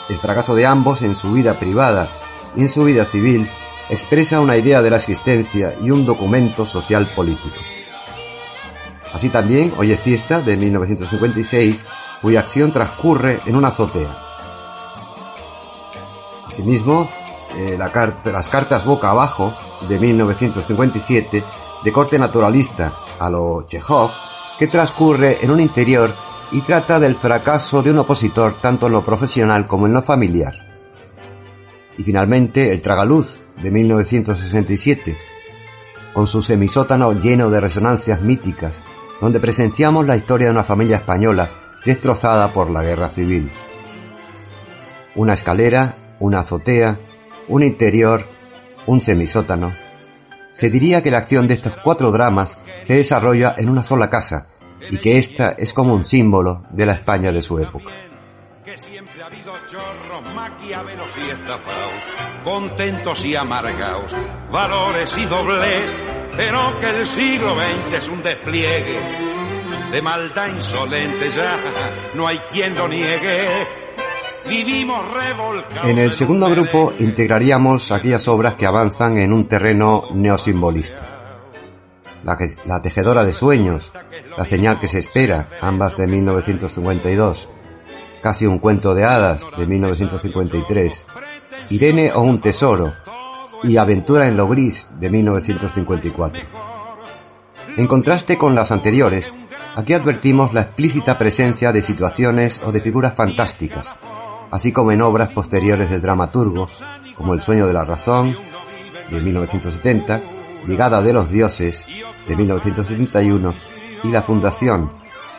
El 0.09 0.17
fracaso 0.17 0.55
de 0.55 0.65
ambos 0.65 1.01
en 1.01 1.13
su 1.13 1.33
vida 1.33 1.59
privada 1.59 2.09
y 2.55 2.61
en 2.61 2.69
su 2.69 2.85
vida 2.85 3.05
civil 3.05 3.49
expresa 3.89 4.39
una 4.39 4.55
idea 4.55 4.81
de 4.81 4.89
la 4.89 4.95
existencia 4.95 5.73
y 5.81 5.91
un 5.91 6.05
documento 6.05 6.65
social 6.65 7.11
político. 7.13 7.57
Así 9.13 9.29
también, 9.29 9.73
Hoy 9.77 9.91
es 9.91 9.99
fiesta 9.99 10.41
de 10.41 10.55
1956, 10.55 11.85
cuya 12.21 12.41
acción 12.41 12.71
transcurre 12.71 13.41
en 13.45 13.55
una 13.55 13.69
azotea. 13.69 14.17
Asimismo, 16.47 17.09
eh, 17.57 17.77
las 17.77 18.47
cartas 18.47 18.85
boca 18.85 19.09
abajo 19.09 19.53
de 19.87 19.99
1957, 19.99 21.43
de 21.83 21.91
corte 21.91 22.17
naturalista 22.17 22.93
a 23.19 23.29
lo 23.29 23.63
Chekhov, 23.65 24.11
que 24.57 24.67
transcurre 24.67 25.43
en 25.43 25.51
un 25.51 25.59
interior 25.59 26.13
y 26.51 26.61
trata 26.61 26.99
del 26.99 27.15
fracaso 27.15 27.83
de 27.83 27.91
un 27.91 27.99
opositor 27.99 28.61
tanto 28.61 28.87
en 28.87 28.93
lo 28.93 29.03
profesional 29.03 29.67
como 29.67 29.85
en 29.85 29.93
lo 29.93 30.01
familiar. 30.01 30.55
Y 31.97 32.03
finalmente 32.03 32.71
El 32.71 32.81
Tragaluz 32.81 33.39
de 33.61 33.71
1967, 33.71 35.17
con 36.13 36.27
su 36.27 36.41
semisótano 36.41 37.13
lleno 37.13 37.49
de 37.49 37.59
resonancias 37.59 38.21
míticas, 38.21 38.79
donde 39.19 39.39
presenciamos 39.39 40.05
la 40.05 40.15
historia 40.15 40.47
de 40.47 40.53
una 40.53 40.63
familia 40.63 40.97
española 40.97 41.49
destrozada 41.85 42.53
por 42.53 42.69
la 42.69 42.83
guerra 42.83 43.09
civil. 43.09 43.51
Una 45.15 45.33
escalera, 45.33 46.15
una 46.19 46.39
azotea, 46.39 46.99
un 47.47 47.63
interior, 47.63 48.27
un 48.85 49.01
semisótano. 49.01 49.73
Se 50.53 50.69
diría 50.69 51.01
que 51.03 51.11
la 51.11 51.19
acción 51.19 51.47
de 51.47 51.55
estos 51.55 51.73
cuatro 51.83 52.11
dramas 52.11 52.57
se 52.83 52.95
desarrolla 52.95 53.55
en 53.57 53.69
una 53.69 53.83
sola 53.83 54.09
casa, 54.09 54.47
y 54.89 54.97
que 54.97 55.17
esta 55.17 55.51
es 55.51 55.73
como 55.73 55.93
un 55.93 56.05
símbolo 56.05 56.63
de 56.69 56.85
la 56.85 56.93
España 56.93 57.31
de 57.31 57.41
su 57.41 57.59
época. 57.59 57.91
Que 58.63 58.77
siempre 58.77 59.23
ha 59.23 59.27
habido 59.27 59.53
chorros, 59.65 60.35
maquiavelos 60.35 61.07
y 61.17 61.29
estafaos, 61.29 62.03
contentos 62.43 63.25
y 63.25 63.35
amargaos, 63.35 64.13
valores 64.51 65.17
y 65.17 65.25
dobles, 65.25 65.93
pero 66.35 66.79
que 66.79 66.89
el 66.89 67.07
siglo 67.07 67.55
XX 67.55 67.97
es 67.97 68.07
un 68.09 68.21
despliegue 68.21 69.27
de 69.91 70.01
maldad 70.01 70.47
insolente 70.53 71.29
ya, 71.31 71.59
no 72.13 72.27
hay 72.27 72.39
quien 72.51 72.75
lo 72.75 72.87
niegue. 72.87 73.47
Vivimos 74.47 75.03
revolcados. 75.11 75.89
En 75.89 75.97
el 75.97 76.13
segundo 76.13 76.49
grupo 76.49 76.93
integraríamos 76.99 77.91
aquellas 77.91 78.27
obras 78.27 78.55
que 78.55 78.65
avanzan 78.65 79.17
en 79.17 79.33
un 79.33 79.47
terreno 79.47 80.03
neosimbolista 80.13 81.16
la, 82.65 82.81
tejedora 82.81 83.23
de 83.23 83.33
sueños, 83.33 83.93
La 84.37 84.43
señal 84.43 84.79
que 84.79 84.89
se 84.89 84.99
espera, 84.99 85.49
ambas 85.61 85.95
de 85.95 86.07
1952, 86.07 87.47
Casi 88.21 88.45
un 88.45 88.59
cuento 88.59 88.93
de 88.93 89.05
hadas 89.05 89.41
de 89.57 89.65
1953, 89.65 91.05
Irene 91.69 92.11
o 92.13 92.21
un 92.21 92.41
tesoro 92.41 92.93
y 93.63 93.77
Aventura 93.77 94.27
en 94.27 94.35
lo 94.35 94.47
gris 94.47 94.89
de 94.99 95.09
1954. 95.09 96.43
En 97.77 97.87
contraste 97.87 98.37
con 98.37 98.55
las 98.55 98.71
anteriores, 98.71 99.33
aquí 99.75 99.93
advertimos 99.93 100.53
la 100.53 100.61
explícita 100.61 101.17
presencia 101.17 101.71
de 101.71 101.83
situaciones 101.83 102.59
o 102.65 102.71
de 102.71 102.81
figuras 102.81 103.13
fantásticas, 103.13 103.93
así 104.51 104.71
como 104.71 104.91
en 104.91 105.01
obras 105.01 105.29
posteriores 105.29 105.89
del 105.89 106.01
dramaturgo, 106.01 106.67
como 107.15 107.33
El 107.33 107.41
sueño 107.41 107.67
de 107.67 107.73
la 107.73 107.85
razón, 107.85 108.35
de 109.09 109.21
1970, 109.21 110.21
Ligada 110.67 111.01
de 111.01 111.13
los 111.13 111.31
dioses, 111.31 111.85
de 112.27 112.35
1971, 112.35 113.53
y 114.03 114.09
La 114.09 114.21
Fundación, 114.21 114.91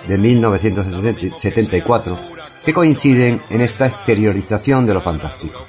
de 0.08 0.16
1974, 0.16 2.18
que 2.64 2.72
coinciden 2.72 3.42
en 3.50 3.60
esta 3.60 3.86
exteriorización 3.86 4.86
de 4.86 4.94
lo 4.94 5.02
fantástico. 5.02 5.66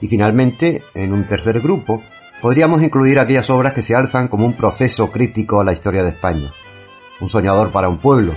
Y 0.00 0.08
finalmente, 0.08 0.82
en 0.94 1.14
un 1.14 1.24
tercer 1.24 1.60
grupo, 1.60 2.02
podríamos 2.42 2.82
incluir 2.82 3.18
aquellas 3.18 3.48
obras 3.50 3.72
que 3.72 3.82
se 3.82 3.94
alzan 3.94 4.28
como 4.28 4.46
un 4.46 4.52
proceso 4.52 5.10
crítico 5.10 5.60
a 5.60 5.64
la 5.64 5.72
historia 5.72 6.02
de 6.02 6.10
España. 6.10 6.52
Un 7.20 7.30
soñador 7.30 7.72
para 7.72 7.88
un 7.88 7.98
pueblo, 7.98 8.34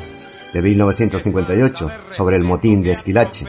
de 0.53 0.62
1958, 0.62 1.89
sobre 2.10 2.38
el 2.38 2.43
motín 2.43 2.81
de 2.81 2.91
Esquilache. 2.91 3.45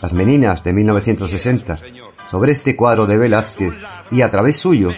Las 0.00 0.12
Meninas, 0.12 0.64
de 0.64 0.72
1960, 0.72 1.78
sobre 2.26 2.52
este 2.52 2.74
cuadro 2.74 3.06
de 3.06 3.16
Velázquez 3.16 3.74
y 4.10 4.22
a 4.22 4.30
través 4.30 4.56
suyo 4.56 4.90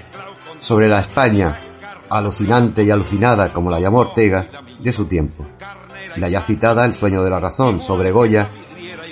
sobre 0.61 0.89
la 0.89 1.01
España 1.01 1.59
alucinante 2.11 2.85
y 2.85 2.91
alucinada, 2.91 3.53
como 3.53 3.71
la 3.71 3.81
llamó 3.81 4.01
Ortega, 4.01 4.49
de 4.79 4.93
su 4.93 5.07
tiempo. 5.07 5.47
La 6.17 6.29
ya 6.29 6.41
citada 6.41 6.85
El 6.85 6.95
sueño 6.95 7.23
de 7.23 7.31
la 7.31 7.41
razón 7.41 7.81
sobre 7.81 8.13
Goya 8.13 8.51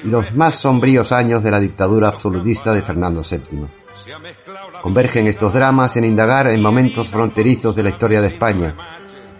y 0.05 0.09
los 0.09 0.35
más 0.35 0.57
sombríos 0.57 1.13
años 1.13 1.43
de 1.43 1.51
la 1.51 1.61
dictadura 1.61 2.09
absolutista 2.09 2.73
de 2.73 2.83
Fernando 2.83 3.23
VII. 3.29 3.67
Convergen 4.83 5.27
estos 5.27 5.53
dramas 5.53 5.97
en 5.97 6.05
indagar 6.05 6.49
en 6.49 6.63
momentos 6.63 7.09
fronterizos 7.09 7.75
de 7.75 7.83
la 7.83 7.91
historia 7.91 8.21
de 8.21 8.29
España, 8.29 8.77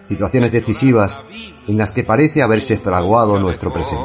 situaciones 0.07 0.51
decisivas 0.51 1.19
en 1.67 1.77
las 1.77 1.91
que 1.91 2.03
parece 2.03 2.41
haberse 2.41 2.77
fraguado 2.77 3.39
nuestro 3.39 3.71
presente. 3.71 4.03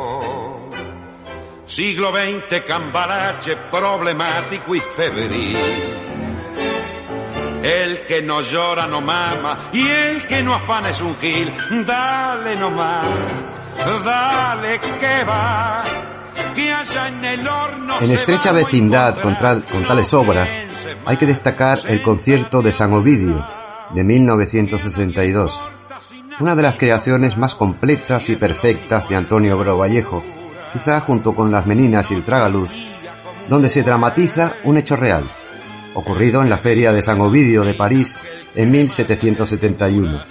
Siglo 1.67 2.11
XX 2.11 2.63
problemático 3.71 4.75
y 4.75 4.81
febril. 4.81 6.08
El 7.69 8.07
que 8.07 8.23
no 8.23 8.41
llora 8.41 8.87
no 8.87 9.03
mama 9.03 9.69
y 9.73 9.87
el 9.87 10.27
que 10.27 10.43
no 10.43 10.55
afana 10.55 10.89
es 10.89 11.03
un 11.03 11.15
gil. 11.17 11.53
Dale 11.85 12.57
nomás, 12.57 13.07
dale 14.03 14.81
que 14.81 15.25
va. 15.25 15.85
Que 16.55 16.73
allá 16.73 17.09
en 17.09 17.25
el 17.25 17.47
horno 17.47 18.01
En 18.01 18.11
estrecha 18.11 18.53
vecindad 18.53 19.19
con, 19.21 19.37
tales 19.37 20.15
obras 20.15 20.49
hay 21.05 21.17
que 21.19 21.27
destacar 21.27 21.81
el 21.89 22.01
concierto 22.01 22.63
de 22.63 22.73
San 22.73 22.95
Ovidio 22.95 23.47
de 23.95 24.03
1962, 24.03 25.61
una 26.41 26.55
de 26.55 26.63
las 26.63 26.77
creaciones 26.77 27.37
más 27.37 27.55
completas 27.55 28.29
y 28.31 28.37
perfectas 28.37 29.09
de 29.09 29.17
Antonio 29.17 29.59
Bro 29.59 29.77
Vallejo, 29.77 30.25
quizá 30.73 31.01
junto 31.01 31.35
con 31.35 31.51
Las 31.51 31.67
Meninas 31.67 32.11
y 32.11 32.15
el 32.15 32.25
Tragaluz, 32.25 32.71
donde 33.49 33.69
se 33.69 33.83
dramatiza 33.83 34.55
un 34.65 34.79
hecho 34.79 34.97
real, 34.97 35.31
ocurrido 35.99 36.43
en 36.43 36.49
la 36.49 36.59
Feria 36.59 36.93
de 36.93 37.03
San 37.03 37.21
Ovidio 37.21 37.65
de 37.65 37.75
París 37.75 38.15
en 38.55 38.71
1771. 38.71 40.23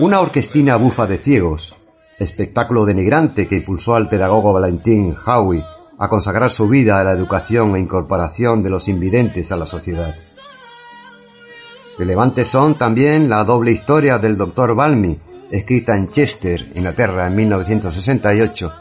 Una 0.00 0.20
orquestina 0.20 0.76
bufa 0.76 1.06
de 1.06 1.18
ciegos, 1.18 1.76
espectáculo 2.18 2.84
denigrante 2.84 3.46
que 3.46 3.56
impulsó 3.56 3.94
al 3.94 4.08
pedagogo 4.08 4.52
Valentín 4.52 5.16
Howie 5.24 5.64
a 5.98 6.08
consagrar 6.08 6.50
su 6.50 6.68
vida 6.68 7.00
a 7.00 7.04
la 7.04 7.12
educación 7.12 7.74
e 7.74 7.80
incorporación 7.80 8.62
de 8.62 8.70
los 8.70 8.88
invidentes 8.88 9.50
a 9.52 9.56
la 9.56 9.66
sociedad. 9.66 10.14
Relevantes 11.96 12.48
son 12.48 12.76
también 12.76 13.28
la 13.28 13.44
doble 13.44 13.72
historia 13.72 14.18
del 14.18 14.36
Dr. 14.36 14.74
Balmy, 14.74 15.18
escrita 15.50 15.96
en 15.96 16.10
Chester, 16.10 16.72
Inglaterra, 16.74 17.26
en 17.26 17.34
1968, 17.34 18.72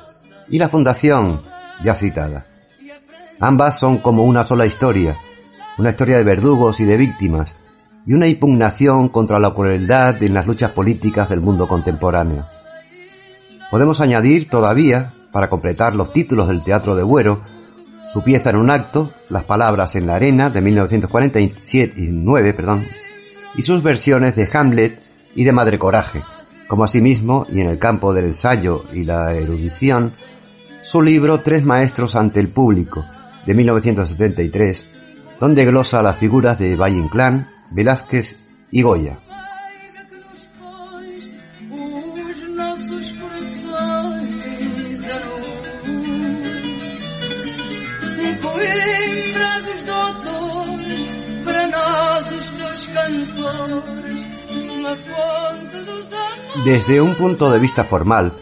y 0.50 0.60
la 0.60 0.70
fundación, 0.70 1.42
ya 1.84 1.96
citada. 1.96 2.46
Ambas 3.40 3.80
son 3.80 3.98
como 4.00 4.24
una 4.24 4.44
sola 4.44 4.66
historia, 4.66 5.18
una 5.78 5.90
historia 5.90 6.18
de 6.18 6.24
verdugos 6.24 6.80
y 6.80 6.86
de 6.86 6.98
víctimas, 6.98 7.56
y 8.06 8.14
una 8.14 8.28
impugnación 8.28 9.10
contra 9.10 9.40
la 9.40 9.54
crueldad 9.54 10.22
en 10.24 10.34
las 10.34 10.48
luchas 10.48 10.72
políticas 10.72 11.30
del 11.30 11.42
mundo 11.42 11.68
contemporáneo. 11.68 12.46
Podemos 13.70 14.00
añadir 14.00 14.50
todavía, 14.50 15.14
para 15.32 15.50
completar 15.50 15.94
los 15.94 16.14
títulos 16.14 16.48
del 16.48 16.64
Teatro 16.64 16.96
de 16.96 17.04
Buero, 17.04 17.42
su 18.12 18.24
pieza 18.24 18.50
en 18.50 18.56
un 18.56 18.70
acto, 18.70 19.12
Las 19.30 19.44
Palabras 19.44 19.96
en 19.96 20.08
la 20.08 20.16
Arena, 20.16 20.50
de 20.50 20.62
1947 20.62 21.94
y 21.98 22.08
9, 22.10 22.54
perdón, 22.54 22.86
y 23.56 23.62
sus 23.62 23.84
versiones 23.84 24.36
de 24.36 24.50
Hamlet 24.54 25.02
y 25.36 25.44
de 25.44 25.52
Madre 25.52 25.78
Coraje, 25.78 26.24
como 26.70 26.86
asimismo, 26.86 27.46
y 27.50 27.60
en 27.60 27.68
el 27.68 27.78
campo 27.78 28.14
del 28.14 28.26
ensayo 28.26 28.86
y 28.94 29.04
la 29.04 29.34
erudición, 29.34 30.14
su 30.82 31.02
libro 31.02 31.42
Tres 31.42 31.66
Maestros 31.66 32.16
ante 32.16 32.40
el 32.40 32.48
Público, 32.48 33.04
de 33.46 33.54
1973, 33.54 34.86
donde 35.40 35.66
glosa 35.66 36.02
las 36.02 36.18
figuras 36.18 36.58
de 36.60 36.76
Valle 36.76 36.98
Inclán, 36.98 37.48
Velázquez 37.72 38.38
y 38.72 38.82
Goya. 38.82 39.20
Desde 56.66 57.02
un 57.02 57.16
punto 57.16 57.52
de 57.52 57.60
vista 57.60 57.84
formal, 57.84 58.34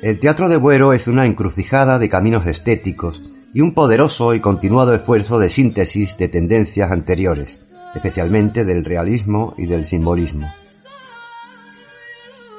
el 0.00 0.20
Teatro 0.20 0.48
de 0.48 0.56
Buero 0.56 0.92
es 0.92 1.08
una 1.08 1.24
encrucijada 1.24 1.98
de 1.98 2.08
caminos 2.08 2.46
estéticos 2.46 3.22
y 3.54 3.60
un 3.60 3.72
poderoso 3.72 4.34
y 4.34 4.40
continuado 4.40 4.94
esfuerzo 4.94 5.38
de 5.38 5.50
síntesis 5.50 6.16
de 6.16 6.28
tendencias 6.28 6.90
anteriores, 6.90 7.60
especialmente 7.94 8.64
del 8.64 8.84
realismo 8.84 9.54
y 9.56 9.66
del 9.66 9.86
simbolismo. 9.86 10.52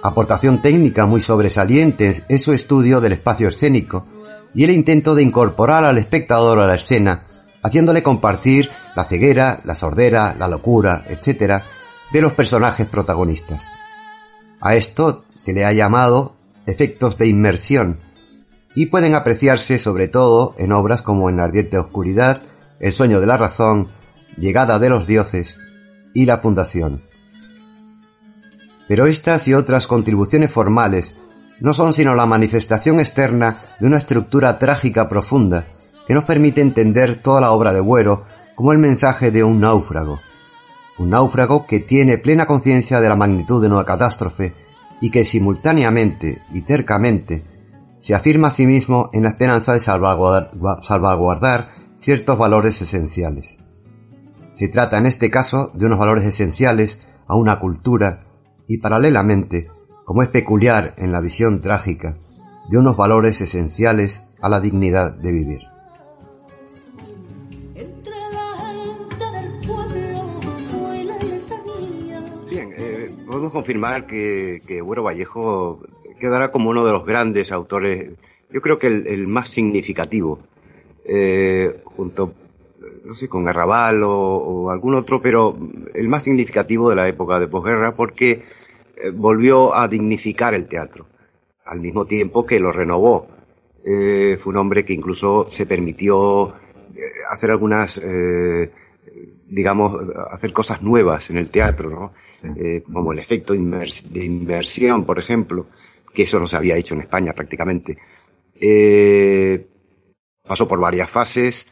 Aportación 0.01 0.61
técnica 0.61 1.05
muy 1.05 1.21
sobresaliente 1.21 2.23
es 2.29 2.41
su 2.41 2.53
estudio 2.53 3.01
del 3.01 3.13
espacio 3.13 3.49
escénico 3.49 4.05
y 4.53 4.63
el 4.63 4.71
intento 4.71 5.13
de 5.13 5.23
incorporar 5.23 5.83
al 5.83 5.97
espectador 5.97 6.59
a 6.59 6.67
la 6.67 6.75
escena, 6.75 7.25
haciéndole 7.61 8.01
compartir 8.01 8.69
la 8.95 9.03
ceguera, 9.03 9.61
la 9.65 9.75
sordera, 9.75 10.35
la 10.39 10.47
locura, 10.47 11.03
etc., 11.09 11.63
de 12.11 12.21
los 12.21 12.31
personajes 12.31 12.87
protagonistas. 12.87 13.67
A 14.61 14.75
esto 14.75 15.25
se 15.33 15.53
le 15.53 15.65
ha 15.65 15.73
llamado 15.73 16.35
efectos 16.65 17.17
de 17.17 17.27
inmersión 17.27 17.99
y 18.79 18.85
pueden 18.85 19.13
apreciarse 19.13 19.77
sobre 19.77 20.07
todo 20.07 20.55
en 20.57 20.71
obras 20.71 21.01
como 21.01 21.29
En 21.29 21.35
la 21.35 21.43
ardiente 21.43 21.77
oscuridad, 21.77 22.41
El 22.79 22.93
sueño 22.93 23.19
de 23.19 23.27
la 23.27 23.35
razón, 23.35 23.89
Llegada 24.37 24.79
de 24.79 24.87
los 24.87 25.05
dioses 25.05 25.57
y 26.13 26.25
La 26.25 26.37
fundación. 26.37 27.03
Pero 28.87 29.05
estas 29.05 29.49
y 29.49 29.53
otras 29.53 29.85
contribuciones 29.85 30.49
formales 30.49 31.17
no 31.59 31.73
son 31.73 31.93
sino 31.93 32.15
la 32.15 32.25
manifestación 32.25 33.01
externa 33.01 33.57
de 33.81 33.87
una 33.87 33.97
estructura 33.97 34.57
trágica 34.59 35.09
profunda 35.09 35.65
que 36.07 36.13
nos 36.13 36.23
permite 36.23 36.61
entender 36.61 37.17
toda 37.17 37.41
la 37.41 37.51
obra 37.51 37.73
de 37.73 37.81
Buero 37.81 38.23
como 38.55 38.71
el 38.71 38.77
mensaje 38.77 39.29
de 39.29 39.43
un 39.43 39.59
náufrago. 39.59 40.21
Un 40.99 41.09
náufrago 41.09 41.67
que 41.67 41.81
tiene 41.81 42.17
plena 42.17 42.45
conciencia 42.45 43.01
de 43.01 43.09
la 43.09 43.17
magnitud 43.17 43.61
de 43.61 43.67
una 43.67 43.83
catástrofe 43.83 44.55
y 45.01 45.11
que 45.11 45.25
simultáneamente 45.25 46.43
y 46.53 46.61
tercamente 46.61 47.58
se 47.99 48.15
afirma 48.15 48.47
a 48.47 48.51
sí 48.51 48.65
mismo 48.65 49.09
en 49.13 49.23
la 49.23 49.29
esperanza 49.29 49.73
de 49.73 49.79
salvaguardar, 49.79 50.51
salvaguardar 50.81 51.69
ciertos 51.97 52.37
valores 52.37 52.81
esenciales. 52.81 53.59
Se 54.53 54.69
trata 54.69 54.97
en 54.97 55.05
este 55.05 55.29
caso 55.29 55.71
de 55.73 55.85
unos 55.85 55.99
valores 55.99 56.23
esenciales 56.23 57.01
a 57.27 57.35
una 57.35 57.59
cultura 57.59 58.21
y 58.67 58.79
paralelamente, 58.79 59.69
como 60.05 60.23
es 60.23 60.29
peculiar 60.29 60.95
en 60.97 61.11
la 61.11 61.21
visión 61.21 61.61
trágica, 61.61 62.17
de 62.69 62.77
unos 62.77 62.95
valores 62.95 63.41
esenciales 63.41 64.29
a 64.41 64.49
la 64.49 64.59
dignidad 64.59 65.13
de 65.13 65.31
vivir. 65.31 65.61
Entre 67.75 68.13
la 68.31 68.57
gente 68.57 69.25
del 69.31 69.67
pueblo 69.67 70.39
Fue 70.71 71.03
la 71.03 71.17
letanía 71.17 72.25
Bien, 72.49 72.73
eh, 72.77 73.15
podemos 73.25 73.51
confirmar 73.51 74.05
que, 74.05 74.61
que 74.65 74.81
Vallejo 74.81 75.81
quedará 76.19 76.51
como 76.51 76.69
uno 76.69 76.85
de 76.85 76.91
los 76.91 77.05
grandes 77.05 77.51
autores, 77.51 78.11
yo 78.51 78.61
creo 78.61 78.77
que 78.77 78.87
el, 78.87 79.07
el 79.07 79.27
más 79.27 79.49
significativo, 79.49 80.39
eh, 81.05 81.81
junto, 81.85 82.33
no 83.05 83.13
sé, 83.13 83.27
con 83.27 83.43
Garrabal 83.43 84.03
o, 84.03 84.11
o 84.11 84.69
algún 84.69 84.95
otro, 84.95 85.21
pero 85.21 85.57
el 85.93 86.07
más 86.07 86.23
significativo 86.23 86.89
de 86.89 86.95
la 86.95 87.07
época 87.07 87.39
de 87.39 87.47
posguerra 87.47 87.95
porque 87.95 88.43
eh, 88.95 89.09
volvió 89.11 89.75
a 89.75 89.87
dignificar 89.87 90.53
el 90.53 90.67
teatro, 90.67 91.07
al 91.65 91.79
mismo 91.79 92.05
tiempo 92.05 92.45
que 92.45 92.59
lo 92.59 92.71
renovó. 92.71 93.27
Eh, 93.83 94.37
fue 94.41 94.51
un 94.51 94.57
hombre 94.57 94.85
que 94.85 94.93
incluso 94.93 95.47
se 95.49 95.65
permitió 95.65 96.53
hacer 97.29 97.51
algunas, 97.51 97.99
eh, 98.03 98.71
digamos, 99.47 99.95
hacer 100.31 100.51
cosas 100.51 100.81
nuevas 100.81 101.29
en 101.29 101.37
el 101.37 101.51
teatro, 101.51 101.89
¿no? 101.89 102.13
Eh, 102.55 102.83
como 102.91 103.11
el 103.11 103.19
efecto 103.19 103.53
de 103.53 104.25
inmersión, 104.25 105.05
por 105.05 105.19
ejemplo, 105.19 105.67
que 106.13 106.23
eso 106.23 106.39
no 106.39 106.47
se 106.47 106.57
había 106.57 106.75
hecho 106.75 106.95
en 106.95 107.01
España 107.01 107.33
prácticamente. 107.33 107.97
Eh, 108.55 109.67
pasó 110.43 110.67
por 110.67 110.79
varias 110.79 111.09
fases, 111.09 111.67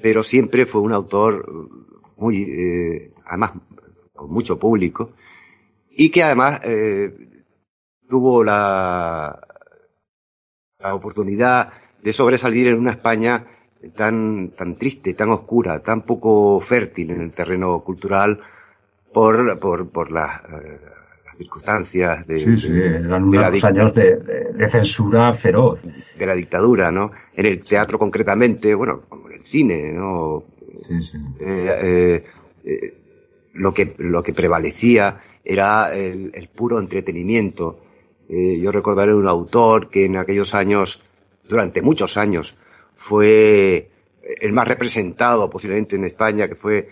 pero 0.00 0.22
siempre 0.22 0.66
fue 0.66 0.80
un 0.80 0.92
autor 0.92 1.46
muy, 2.16 2.42
eh, 2.42 3.12
además, 3.24 3.52
con 4.14 4.30
mucho 4.30 4.58
público, 4.58 5.12
y 5.90 6.10
que 6.10 6.22
además 6.22 6.60
eh, 6.64 7.44
tuvo 8.08 8.44
la, 8.44 9.40
la 10.78 10.94
oportunidad 10.94 11.72
de 12.02 12.12
sobresalir 12.12 12.68
en 12.68 12.78
una 12.78 12.92
España 12.92 13.46
tan, 13.94 14.50
tan 14.50 14.76
triste, 14.76 15.14
tan 15.14 15.30
oscura, 15.30 15.80
tan 15.80 16.02
poco 16.02 16.60
fértil 16.60 17.10
en 17.10 17.20
el 17.20 17.32
terreno 17.32 17.82
cultural 17.82 18.40
por, 19.12 19.58
por, 19.58 19.88
por 19.90 20.12
las, 20.12 20.42
circunstancias 21.36 22.26
de, 22.26 22.38
Sí, 22.40 22.56
sí, 22.68 22.72
eran 22.72 23.30
de 23.30 23.38
unos 23.38 23.64
años 23.64 23.94
de, 23.94 24.16
de- 24.18 24.52
de 24.54 24.68
censura 24.68 25.32
feroz. 25.34 25.82
de 25.82 26.26
la 26.26 26.34
dictadura, 26.34 26.90
¿no? 26.90 27.10
En 27.34 27.46
el 27.46 27.62
teatro 27.62 27.98
concretamente, 27.98 28.74
bueno, 28.74 29.02
como 29.08 29.28
en 29.28 29.34
el 29.36 29.42
cine, 29.42 29.92
¿no? 29.92 30.44
Sí, 30.88 31.02
sí. 31.12 31.18
Eh, 31.40 31.78
eh, 31.82 32.24
eh, 32.64 32.94
lo 33.54 33.72
que, 33.74 33.94
lo 33.98 34.22
que 34.22 34.32
prevalecía 34.34 35.20
era 35.44 35.94
el, 35.94 36.30
el 36.34 36.48
puro 36.48 36.78
entretenimiento. 36.78 37.80
Eh, 38.28 38.58
yo 38.60 38.72
recordaré 38.72 39.14
un 39.14 39.28
autor 39.28 39.88
que 39.88 40.04
en 40.06 40.16
aquellos 40.16 40.54
años, 40.54 41.02
durante 41.48 41.82
muchos 41.82 42.16
años, 42.16 42.56
fue 42.96 43.90
el 44.40 44.52
más 44.52 44.66
representado 44.66 45.48
posiblemente 45.48 45.94
en 45.96 46.04
España, 46.04 46.48
que 46.48 46.56
fue 46.56 46.88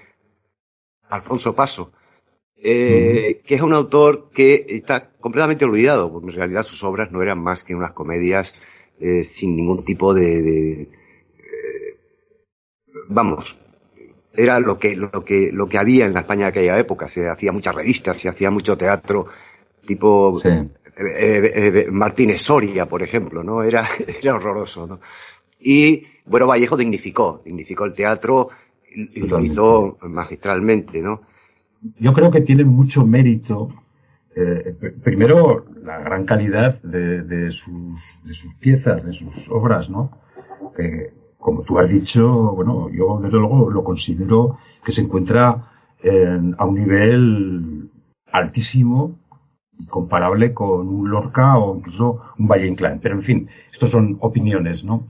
Alfonso 1.10 1.54
Paso, 1.54 1.92
eh, 2.66 3.42
que 3.44 3.56
es 3.56 3.60
un 3.60 3.74
autor 3.74 4.30
que 4.32 4.64
está 4.70 5.10
completamente 5.20 5.66
olvidado, 5.66 6.10
porque 6.10 6.30
en 6.30 6.36
realidad 6.36 6.62
sus 6.62 6.82
obras 6.82 7.12
no 7.12 7.20
eran 7.20 7.38
más 7.38 7.62
que 7.62 7.74
unas 7.74 7.92
comedias 7.92 8.54
eh, 8.98 9.22
sin 9.22 9.54
ningún 9.54 9.84
tipo 9.84 10.14
de, 10.14 10.40
de 10.40 10.72
eh, 10.82 11.98
vamos, 13.08 13.58
era 14.32 14.60
lo 14.60 14.78
que, 14.78 14.96
lo 14.96 15.10
que, 15.26 15.50
lo 15.52 15.68
que 15.68 15.76
había 15.76 16.06
en 16.06 16.14
la 16.14 16.20
España 16.20 16.44
de 16.44 16.48
aquella 16.48 16.78
época. 16.78 17.06
Se 17.06 17.28
hacía 17.28 17.52
muchas 17.52 17.74
revistas, 17.74 18.16
se 18.16 18.30
hacía 18.30 18.50
mucho 18.50 18.78
teatro, 18.78 19.26
tipo 19.86 20.40
Sí. 20.40 20.48
Martínez 21.90 22.40
Soria, 22.40 22.86
por 22.86 23.02
ejemplo, 23.02 23.44
¿no? 23.44 23.62
Era, 23.62 23.86
era 24.22 24.36
horroroso, 24.36 24.86
¿no? 24.86 25.00
Y, 25.60 26.06
bueno, 26.24 26.46
Vallejo 26.46 26.78
dignificó, 26.78 27.42
dignificó 27.44 27.84
el 27.84 27.92
teatro 27.92 28.48
y, 28.90 29.20
lo 29.20 29.38
hizo 29.40 29.98
magistralmente, 30.00 31.02
¿no? 31.02 31.33
Yo 31.98 32.12
creo 32.12 32.30
que 32.30 32.40
tiene 32.40 32.64
mucho 32.64 33.04
mérito, 33.06 33.68
eh, 34.34 34.74
pr- 34.80 34.94
primero, 35.02 35.66
la 35.82 35.98
gran 35.98 36.24
calidad 36.24 36.80
de, 36.82 37.50
sus, 37.50 38.00
de 38.24 38.34
sus 38.34 38.54
piezas, 38.54 39.04
de 39.04 39.12
sus 39.12 39.48
obras, 39.50 39.90
¿no? 39.90 40.10
Que, 40.76 41.12
como 41.38 41.62
tú 41.62 41.78
has 41.78 41.90
dicho, 41.90 42.52
bueno, 42.54 42.88
yo 42.90 43.20
desde 43.22 43.36
luego 43.38 43.70
lo 43.70 43.84
considero 43.84 44.56
que 44.84 44.92
se 44.92 45.02
encuentra 45.02 45.70
en- 46.02 46.54
a 46.58 46.64
un 46.64 46.74
nivel 46.74 47.90
altísimo 48.32 49.18
y 49.78 49.86
comparable 49.86 50.54
con 50.54 50.88
un 50.88 51.10
Lorca 51.10 51.58
o 51.58 51.76
incluso 51.76 52.20
un 52.38 52.48
Valle 52.48 52.66
Inclán. 52.66 53.00
Pero 53.02 53.16
en 53.16 53.22
fin, 53.22 53.48
estos 53.72 53.90
son 53.90 54.16
opiniones, 54.20 54.84
¿no? 54.84 55.06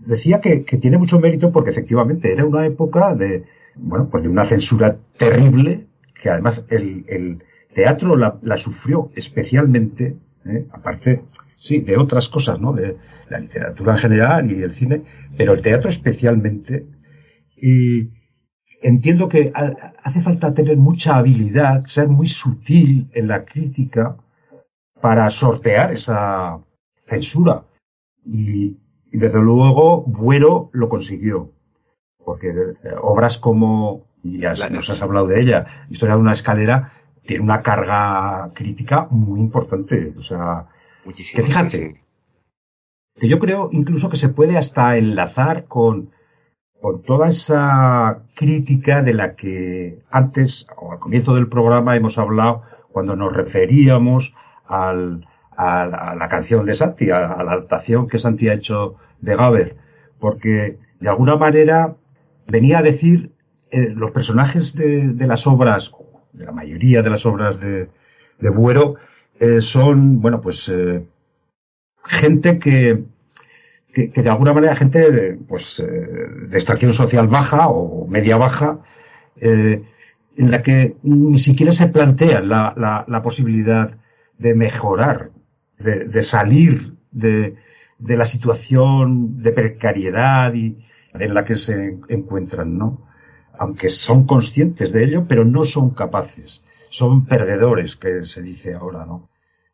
Decía 0.00 0.40
que 0.40 0.60
tiene 0.78 0.98
mucho 0.98 1.18
mérito 1.18 1.50
porque 1.50 1.70
efectivamente 1.70 2.32
era 2.32 2.44
una 2.44 2.64
época 2.64 3.14
de, 3.16 3.44
bueno, 3.74 4.08
pues 4.08 4.22
de 4.22 4.28
una 4.28 4.44
censura 4.44 4.96
terrible, 5.18 5.85
que 6.26 6.30
además 6.32 6.64
el, 6.70 7.04
el 7.06 7.44
teatro 7.72 8.16
la, 8.16 8.36
la 8.42 8.56
sufrió 8.56 9.12
especialmente, 9.14 10.16
¿eh? 10.44 10.66
aparte, 10.72 11.22
sí, 11.56 11.80
de 11.82 11.96
otras 11.96 12.28
cosas, 12.28 12.58
¿no? 12.60 12.72
De 12.72 12.96
la 13.28 13.38
literatura 13.38 13.92
en 13.92 13.98
general 13.98 14.50
y 14.50 14.60
el 14.60 14.74
cine, 14.74 15.02
pero 15.36 15.52
el 15.54 15.62
teatro 15.62 15.88
especialmente. 15.88 16.84
Y 17.56 18.10
entiendo 18.82 19.28
que 19.28 19.52
ha- 19.54 19.92
hace 20.02 20.20
falta 20.20 20.52
tener 20.52 20.76
mucha 20.76 21.14
habilidad, 21.16 21.84
ser 21.84 22.08
muy 22.08 22.26
sutil 22.26 23.08
en 23.12 23.28
la 23.28 23.44
crítica 23.44 24.16
para 25.00 25.30
sortear 25.30 25.92
esa 25.92 26.58
censura. 27.04 27.66
Y, 28.24 28.78
y 29.12 29.16
desde 29.18 29.40
luego, 29.40 30.02
Buero 30.02 30.70
lo 30.72 30.88
consiguió. 30.88 31.52
Porque 32.24 32.48
eh, 32.48 32.74
obras 33.00 33.38
como, 33.38 34.08
y 34.34 34.38
La- 34.38 34.68
nos 34.70 34.88
has 34.90 35.02
hablado 35.02 35.26
de 35.26 35.40
ella, 35.40 35.66
Historia 35.90 36.14
de 36.16 36.20
una 36.20 36.32
escalera, 36.32 36.92
tiene 37.24 37.42
una 37.44 37.62
carga 37.62 38.50
crítica 38.54 39.06
muy 39.10 39.40
importante. 39.40 40.14
O 40.18 40.22
sea, 40.22 40.66
Muchísimo. 41.04 41.36
Que 41.36 41.42
fíjate. 41.48 41.70
sí, 41.70 41.94
sí. 41.94 42.00
que 43.20 43.28
yo 43.28 43.38
creo 43.38 43.68
incluso 43.72 44.08
que 44.10 44.16
se 44.16 44.28
puede 44.28 44.56
hasta 44.58 44.96
enlazar 44.96 45.64
con, 45.64 46.10
con 46.80 47.02
toda 47.02 47.28
esa 47.28 48.22
crítica 48.34 49.02
de 49.02 49.14
la 49.14 49.34
que 49.34 49.98
antes, 50.10 50.66
o 50.76 50.92
al 50.92 50.98
comienzo 50.98 51.34
del 51.34 51.48
programa, 51.48 51.96
hemos 51.96 52.18
hablado 52.18 52.62
cuando 52.92 53.16
nos 53.16 53.32
referíamos 53.34 54.34
al, 54.66 55.26
a, 55.56 55.86
la, 55.86 55.96
a 55.98 56.14
la 56.16 56.28
canción 56.28 56.64
de 56.66 56.74
Santi, 56.74 57.10
a, 57.10 57.32
a 57.32 57.42
la 57.44 57.52
adaptación 57.52 58.08
que 58.08 58.18
Santi 58.18 58.48
ha 58.48 58.54
hecho 58.54 58.96
de 59.20 59.36
Gaber, 59.36 59.76
porque 60.18 60.78
de 61.00 61.08
alguna 61.08 61.36
manera 61.36 61.94
venía 62.46 62.78
a 62.78 62.82
decir 62.82 63.32
eh, 63.70 63.92
los 63.94 64.10
personajes 64.12 64.74
de, 64.74 65.14
las 65.26 65.46
obras, 65.46 65.90
de 66.32 66.44
la 66.44 66.52
mayoría 66.52 67.02
de 67.02 67.10
las 67.10 67.26
obras 67.26 67.58
de, 67.60 67.88
Buero, 68.50 68.96
eh, 69.40 69.60
son, 69.60 70.20
bueno, 70.20 70.40
pues 70.40 70.68
eh, 70.68 71.04
gente 72.04 72.58
que, 72.58 73.04
que, 73.92 74.08
de 74.08 74.30
alguna 74.30 74.52
manera, 74.52 74.74
gente 74.74 75.10
de, 75.10 75.32
pues, 75.34 75.82
de 75.82 76.56
extracción 76.56 76.92
social 76.92 77.28
baja 77.28 77.68
o 77.68 78.06
media 78.06 78.36
baja, 78.36 78.78
en 79.38 80.50
la 80.50 80.62
que 80.62 80.96
ni 81.02 81.38
siquiera 81.38 81.72
se 81.72 81.88
plantea 81.88 82.40
la, 82.40 82.74
la, 82.76 83.04
la 83.08 83.22
posibilidad 83.22 83.98
de 84.38 84.54
mejorar, 84.54 85.30
de, 85.78 86.04
de 86.04 86.22
salir 86.22 86.94
de, 87.10 87.56
de 87.98 88.16
la 88.16 88.24
situación 88.24 89.42
de 89.42 89.52
precariedad 89.52 90.52
y 90.54 90.78
en 91.14 91.34
la 91.34 91.44
que 91.44 91.56
se 91.56 91.98
encuentran, 92.08 92.76
¿no? 92.76 93.05
Aunque 93.58 93.90
son 93.90 94.26
conscientes 94.26 94.92
de 94.92 95.04
ello, 95.04 95.26
pero 95.28 95.44
no 95.44 95.64
son 95.64 95.90
capaces. 95.90 96.62
Son 96.88 97.26
perdedores, 97.26 97.96
que 97.96 98.24
se 98.24 98.42
dice 98.42 98.74
ahora, 98.74 99.04
¿no? 99.04 99.28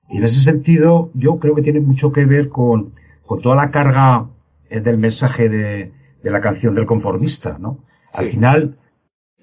Y 0.08 0.18
en 0.18 0.24
ese 0.24 0.40
sentido, 0.40 1.10
yo 1.14 1.38
creo 1.38 1.54
que 1.54 1.62
tiene 1.62 1.80
mucho 1.80 2.12
que 2.12 2.24
ver 2.24 2.48
con, 2.48 2.92
con 3.26 3.40
toda 3.40 3.56
la 3.56 3.70
carga 3.70 4.28
eh, 4.68 4.80
del 4.80 4.98
mensaje 4.98 5.48
de, 5.48 5.92
de 6.22 6.30
la 6.30 6.40
canción 6.40 6.74
del 6.74 6.86
conformista, 6.86 7.56
¿no? 7.58 7.78
Al 8.12 8.26
final, 8.26 8.78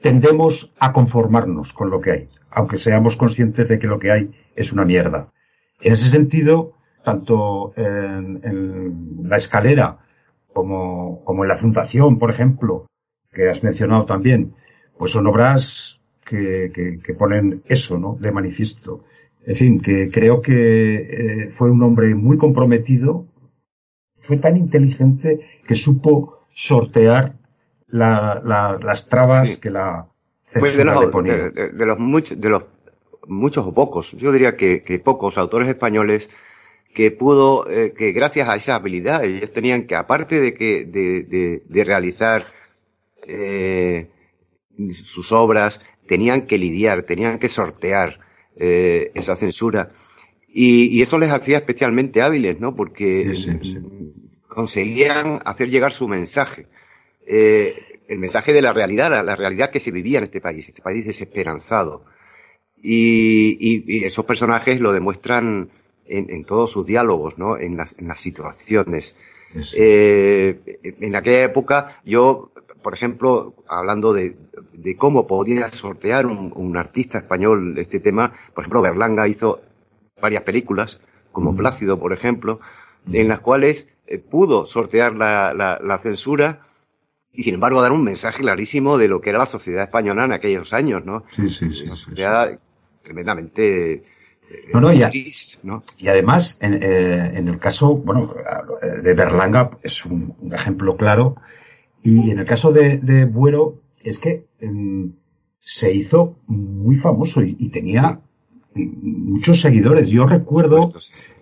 tendemos 0.01 0.71
a 0.79 0.93
conformarnos 0.93 1.73
con 1.73 1.89
lo 1.89 1.99
que 2.01 2.11
hay, 2.11 2.29
aunque 2.51 2.77
seamos 2.77 3.15
conscientes 3.15 3.67
de 3.67 3.79
que 3.79 3.87
lo 3.87 3.99
que 3.99 4.11
hay 4.11 4.31
es 4.55 4.71
una 4.71 4.85
mierda. 4.85 5.31
En 5.81 5.93
ese 5.93 6.09
sentido, 6.09 6.73
tanto 7.03 7.73
en, 7.75 8.41
en 8.43 9.29
la 9.29 9.37
escalera 9.37 9.99
como, 10.53 11.23
como 11.23 11.43
en 11.43 11.49
la 11.49 11.55
fundación, 11.55 12.19
por 12.19 12.29
ejemplo, 12.29 12.85
que 13.31 13.49
has 13.49 13.63
mencionado 13.63 14.05
también, 14.05 14.53
pues 14.97 15.11
son 15.11 15.27
obras 15.27 15.99
que, 16.25 16.71
que, 16.73 16.99
que 16.99 17.13
ponen 17.13 17.63
eso, 17.65 17.97
¿no? 17.97 18.17
De 18.19 18.31
manifiesto. 18.31 19.03
En 19.45 19.55
fin, 19.55 19.79
que 19.81 20.09
creo 20.11 20.41
que 20.41 20.95
eh, 21.45 21.49
fue 21.51 21.71
un 21.71 21.81
hombre 21.83 22.13
muy 22.15 22.37
comprometido, 22.37 23.25
fue 24.21 24.37
tan 24.37 24.57
inteligente 24.57 25.39
que 25.65 25.75
supo 25.75 26.45
sortear 26.53 27.33
la- 27.87 28.41
la- 28.43 28.77
las 28.81 29.07
trabas 29.07 29.49
Sí. 29.49 29.57
que 29.59 29.69
la 29.69 30.07
Pues 30.53 30.75
de 30.75 30.83
censura 30.83 30.95
le 30.95 31.01
los, 31.05 31.11
ponía. 31.11 31.35
de, 31.37 31.51
de- 31.51 31.69
de 31.69 31.85
los 31.85 31.99
muchos, 31.99 32.39
de 32.39 32.49
los 32.49 32.63
muchos 33.27 33.65
o 33.65 33.73
pocos, 33.73 34.11
yo 34.13 34.31
diría 34.31 34.55
que, 34.55 34.83
que 34.83 34.99
pocos 34.99 35.37
autores 35.37 35.67
españoles 35.69 36.29
que 36.93 37.11
pudo, 37.11 37.69
eh, 37.69 37.93
que 37.95 38.11
gracias 38.11 38.49
a 38.49 38.55
esa 38.55 38.75
habilidad, 38.75 39.23
ellos 39.23 39.53
tenían 39.53 39.85
que, 39.87 39.95
aparte 39.95 40.39
de 40.39 40.53
que, 40.55 40.85
de, 40.85 41.23
de, 41.23 41.63
de 41.67 41.83
realizar 41.83 42.45
eh, 43.29 44.09
sus 44.93 45.31
obras, 45.31 45.81
tenían 46.07 46.47
que 46.47 46.57
lidiar, 46.57 47.03
tenían 47.03 47.39
que 47.39 47.49
sortear 47.49 48.19
eh, 48.55 49.11
esa 49.13 49.35
censura. 49.35 49.91
Y, 50.47 50.85
y 50.97 51.01
eso 51.01 51.19
les 51.19 51.31
hacía 51.31 51.57
especialmente 51.57 52.21
hábiles, 52.21 52.59
¿no? 52.59 52.75
Porque 52.75 53.35
Sí, 53.35 53.43
sí, 53.43 53.69
sí. 53.71 53.77
conseguían 54.47 55.39
hacer 55.45 55.69
llegar 55.69 55.93
su 55.93 56.07
mensaje. 56.07 56.65
Eh, 57.27 57.75
el 58.07 58.17
mensaje 58.17 58.53
de 58.53 58.61
la 58.63 58.73
realidad, 58.73 59.11
la, 59.11 59.21
la 59.23 59.35
realidad 59.35 59.69
que 59.69 59.79
se 59.79 59.91
vivía 59.91 60.17
en 60.17 60.23
este 60.25 60.41
país, 60.41 60.67
este 60.67 60.81
país 60.81 61.05
desesperanzado. 61.05 62.05
Y, 62.81 63.57
y- 63.59 63.83
y 63.99 64.03
esos 64.05 64.25
personajes 64.25 64.79
lo 64.79 64.93
demuestran 64.93 65.69
en, 66.07 66.29
en 66.31 66.43
todos 66.45 66.71
sus 66.71 66.85
diálogos, 66.85 67.37
¿no? 67.37 67.57
En 67.57 67.77
las, 67.77 67.93
en 67.99 68.07
las 68.07 68.19
situaciones. 68.21 69.15
Eh, 69.75 70.79
en 71.01 71.15
aquella 71.15 71.43
época, 71.43 72.01
yo, 72.05 72.51
por 72.81 72.93
ejemplo, 72.93 73.53
hablando 73.67 74.13
de, 74.13 74.35
de 74.73 74.95
cómo 74.95 75.27
podía 75.27 75.71
sortear 75.71 76.25
un, 76.25 76.51
un 76.55 76.77
artista 76.77 77.17
español 77.19 77.77
este 77.77 77.99
tema, 77.99 78.33
por 78.53 78.63
ejemplo, 78.63 78.81
Berlanga 78.81 79.27
hizo 79.27 79.61
varias 80.21 80.43
películas, 80.43 80.99
como. 81.31 81.55
Plácido, 81.55 81.99
por 81.99 82.11
ejemplo, 82.13 82.59
en 83.11 83.27
las 83.27 83.39
cuales 83.39 83.87
eh, 84.07 84.17
pudo 84.17 84.65
sortear 84.65 85.13
la, 85.15 85.53
la- 85.53 85.79
la 85.81 85.97
censura 85.97 86.61
y, 87.31 87.43
sin 87.43 87.53
embargo, 87.53 87.81
dar 87.81 87.91
un 87.91 88.03
mensaje 88.03 88.41
clarísimo 88.41 88.97
de 88.97 89.07
lo 89.07 89.21
que 89.21 89.29
era 89.29 89.39
la 89.39 89.45
sociedad 89.45 89.83
española 89.83 90.25
en 90.25 90.33
aquellos 90.33 90.73
años, 90.73 91.05
¿no? 91.05 91.23
Sí, 91.35 91.49
sí, 91.49 91.71
sí, 91.73 91.83
Una 91.85 91.95
sí, 91.95 92.01
sí. 92.03 92.09
sociedad 92.09 92.59
tremendamente 93.03 93.91
eh, 93.93 94.03
No, 94.73 94.81
no, 94.81 94.89
¿no? 95.63 95.83
Y 95.97 96.07
además, 96.07 96.57
en, 96.61 96.73
eh, 96.73 97.31
en 97.37 97.47
el 97.47 97.59
caso, 97.59 97.95
bueno, 97.95 98.33
de 99.03 99.13
Berlanga 99.13 99.69
es 99.83 100.05
un, 100.05 100.35
un 100.39 100.53
ejemplo 100.53 100.97
claro. 100.97 101.35
Y 102.03 102.31
en 102.31 102.39
el 102.39 102.45
caso 102.45 102.71
de, 102.71 102.97
de 102.97 103.25
Buero, 103.25 103.81
es 104.01 104.19
que 104.19 104.45
em, 104.59 105.11
se 105.59 105.93
hizo 105.93 106.37
muy 106.47 106.95
famoso 106.95 107.43
y, 107.43 107.55
y 107.59 107.69
tenía 107.69 108.21
muchos 108.75 109.59
seguidores. 109.61 110.09
Yo 110.09 110.25
recuerdo, 110.25 110.91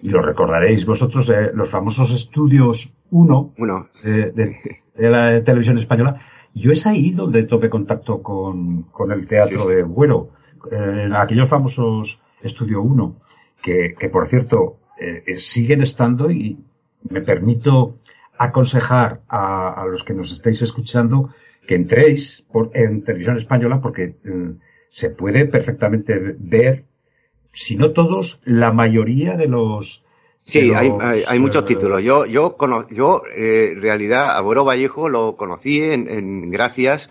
y 0.02 0.10
lo 0.10 0.22
recordaréis 0.22 0.86
vosotros, 0.86 1.30
eh, 1.30 1.52
los 1.54 1.70
famosos 1.70 2.12
estudios 2.12 2.94
1 3.12 3.54
Bueno, 3.58 3.88
de, 4.04 4.32
de- 4.32 4.58
de 4.96 5.10
la 5.12 5.44
televisión 5.44 5.78
española. 5.78 6.20
Yo 6.56 6.72
es 6.72 6.88
ahí 6.88 7.12
donde 7.12 7.44
tomé 7.44 7.70
contacto 7.70 8.24
con, 8.24 8.84
con 8.84 9.12
el 9.12 9.28
teatro 9.28 9.60
Sí, 9.60 9.66
sí. 9.68 9.74
de 9.76 9.86
en 10.72 11.14
aquellos 11.16 11.48
famosos 11.48 12.20
Estudio 12.42 12.82
1, 12.82 13.16
que, 13.62 13.94
que 13.98 14.10
por 14.10 14.28
cierto 14.28 14.78
eh, 15.00 15.24
eh, 15.28 15.38
siguen 15.38 15.82
estando 15.84 16.32
y 16.32 16.58
me 17.10 17.22
permito 17.22 17.98
aconsejar 18.40 19.22
a, 19.28 19.82
a 19.82 19.86
los 19.86 20.04
que 20.04 20.14
nos 20.14 20.32
estáis 20.32 20.62
escuchando 20.62 21.30
que 21.68 21.76
entréis 21.76 22.46
por, 22.52 22.72
en 22.74 23.04
televisión 23.04 23.38
española 23.38 23.82
porque 23.82 24.16
eh, 24.24 24.54
se 24.90 25.10
puede 25.10 25.46
perfectamente 25.46 26.14
ver, 26.40 26.86
si 27.52 27.76
no 27.76 27.92
todos, 27.92 28.40
la 28.46 28.72
mayoría 28.72 29.36
de 29.36 29.48
los... 29.48 30.04
Sí, 30.42 30.70
de 30.70 30.76
hay, 30.78 30.90
los, 30.90 31.04
hay, 31.04 31.24
hay 31.28 31.40
muchos 31.40 31.64
eh, 31.64 31.66
títulos. 31.68 32.02
Yo, 32.04 32.26
yo, 32.26 32.56
cono- 32.56 32.88
yo 32.90 33.24
eh, 33.36 33.72
en 33.74 33.82
realidad, 33.82 34.38
a 34.38 34.42
Buero 34.42 34.64
Vallejo 34.64 35.10
lo 35.10 35.36
conocí 35.36 35.82
en, 35.84 36.08
en- 36.08 36.50
gracias 36.52 37.10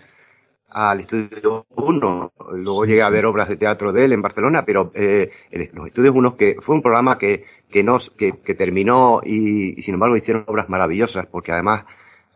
al 0.69 1.01
Estudio 1.01 1.65
1. 1.75 2.33
Luego 2.53 2.85
llegué 2.85 3.03
a 3.03 3.09
ver 3.11 3.25
obras 3.27 3.47
de 3.47 3.57
teatro 3.57 3.93
de 3.93 4.05
él 4.05 4.13
en 4.13 4.23
Barcelona, 4.23 4.63
pero 4.65 4.91
eh, 4.95 5.29
el- 5.51 5.69
los 5.73 5.85
Estudios 5.87 6.15
1 6.15 6.35
que 6.35 6.55
fue 6.61 6.73
un 6.75 6.81
programa 6.81 7.19
que, 7.19 7.45
que, 7.69 7.83
nos, 7.83 8.09
que, 8.11 8.33
que 8.39 8.55
terminó 8.55 9.21
y, 9.23 9.79
y 9.79 9.81
sin 9.81 9.95
embargo 9.95 10.15
hicieron 10.17 10.43
obras 10.47 10.69
maravillosas, 10.69 11.25
porque 11.25 11.51
además 11.51 11.85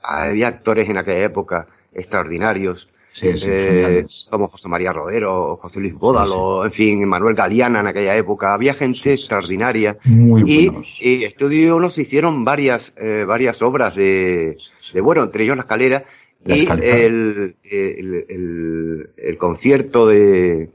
había 0.04 0.48
actores 0.48 0.90
en 0.90 0.98
aquella 0.98 1.26
época 1.26 1.68
extraordinarios. 1.94 2.90
Sí, 3.14 3.38
sí, 3.38 3.48
eh, 3.50 4.06
como 4.30 4.48
José 4.48 4.70
María 4.70 4.94
Rodero, 4.94 5.58
José 5.58 5.82
Luis 5.82 5.94
Bódalo, 5.94 6.64
en 6.64 6.72
fin, 6.72 7.06
Manuel 7.06 7.36
Galeana 7.36 7.82
en 7.82 7.88
aquella 7.88 8.16
época. 8.16 8.54
Había 8.54 8.74
gente 8.74 9.12
extraordinaria. 9.12 9.98
Muy 10.06 10.44
Y, 10.50 10.72
y 11.02 11.24
Estudio 11.26 11.76
1 11.76 11.90
se 11.90 12.04
hicieron 12.04 12.46
varias, 12.46 12.94
eh, 12.96 13.26
varias 13.28 13.62
obras 13.62 13.96
de, 13.96 14.56
de, 14.94 15.02
bueno, 15.02 15.24
entre 15.24 15.44
ellos 15.44 15.58
La 15.58 15.64
Escalera 15.64 16.06
y 16.46 16.66
el, 16.72 17.58
el, 17.64 19.10
el 19.18 19.38
concierto 19.38 20.08
de, 20.08 20.70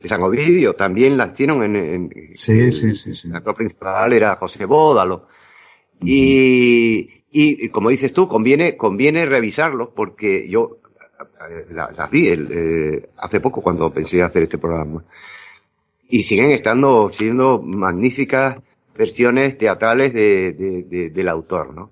de 0.00 0.08
San 0.08 0.22
Ovidio 0.22 0.74
también 0.74 1.16
la 1.16 1.26
hicieron 1.28 1.62
en, 1.62 1.76
en 1.76 2.10
Sí, 2.36 2.70
sí, 2.72 2.94
sí, 2.94 3.14
sí. 3.14 3.28
el 3.28 3.34
actor 3.36 3.54
principal 3.56 4.12
era 4.12 4.36
José 4.36 4.64
Bódalo. 4.64 5.26
Y, 6.02 7.00
y, 7.30 7.64
y 7.66 7.68
como 7.70 7.90
dices 7.90 8.12
tú, 8.12 8.28
conviene, 8.28 8.76
conviene 8.76 9.26
revisarlos 9.26 9.88
porque 9.94 10.48
yo 10.48 10.78
la- 11.70 11.90
las 11.96 12.10
vi 12.10 12.28
el, 12.28 12.48
eh, 12.50 13.08
hace 13.16 13.40
poco 13.40 13.60
cuando 13.60 13.92
pensé 13.92 14.22
hacer 14.22 14.44
este 14.44 14.58
programa. 14.58 15.04
Y 16.08 16.22
siguen 16.22 16.52
estando, 16.52 17.10
siendo 17.10 17.60
magníficas 17.60 18.58
versiones 18.96 19.58
teatrales 19.58 20.12
de, 20.12 20.52
de- 20.52 20.82
de- 20.84 21.10
del 21.10 21.28
autor, 21.28 21.74
¿no? 21.74 21.90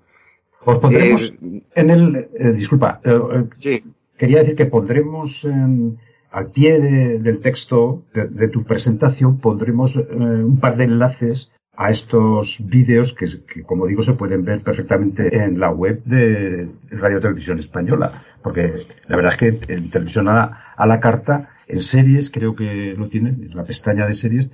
Os 0.65 0.79
pondremos 0.79 1.33
Eh, 1.43 1.63
en 1.75 1.91
el... 1.91 2.17
eh, 2.17 2.53
disculpa, 2.55 3.01
eh, 3.05 3.19
Sí, 3.59 3.85
quería 4.17 4.39
decir 4.39 4.57
que 4.57 4.67
pondremos 4.67 5.45
en- 5.45 5.99
al 6.31 6.51
pie 6.51 6.81
de- 6.81 7.19
del 7.19 7.41
texto 7.41 8.03
de, 8.15 8.27
de 8.29 8.49
tu 8.49 8.65
presentación, 8.65 9.39
pondremos 9.39 9.97
eh, 9.97 10.03
un 10.11 10.59
par 10.61 10.77
de 10.77 10.85
enlaces 10.85 11.51
a 11.79 11.91
estos 11.91 12.59
vídeos 12.65 13.13
que, 13.13 13.27
que, 13.47 13.63
como 13.63 13.87
digo, 13.87 14.03
se 14.03 14.15
pueden 14.15 14.45
ver 14.45 14.63
perfectamente 14.63 15.37
en 15.37 15.61
la 15.61 15.71
web 15.71 16.03
de 16.05 16.69
Radio 16.91 17.21
Televisión 17.21 17.59
Española. 17.59 18.25
Porque 18.43 18.87
la 19.09 19.17
verdad 19.17 19.33
es 19.33 19.39
que 19.39 19.73
en 19.75 19.91
televisión 19.91 20.29
a 20.29 20.35
la, 20.35 20.65
a 20.77 20.87
la 20.87 21.01
carta, 21.01 21.51
en 21.69 21.83
series, 21.83 22.31
creo 22.31 22.55
que 22.55 22.95
lo 22.97 23.09
tienen, 23.09 23.43
en 23.51 23.57
la 23.57 23.65
pestaña 23.65 24.07
de 24.07 24.15
series, 24.15 24.51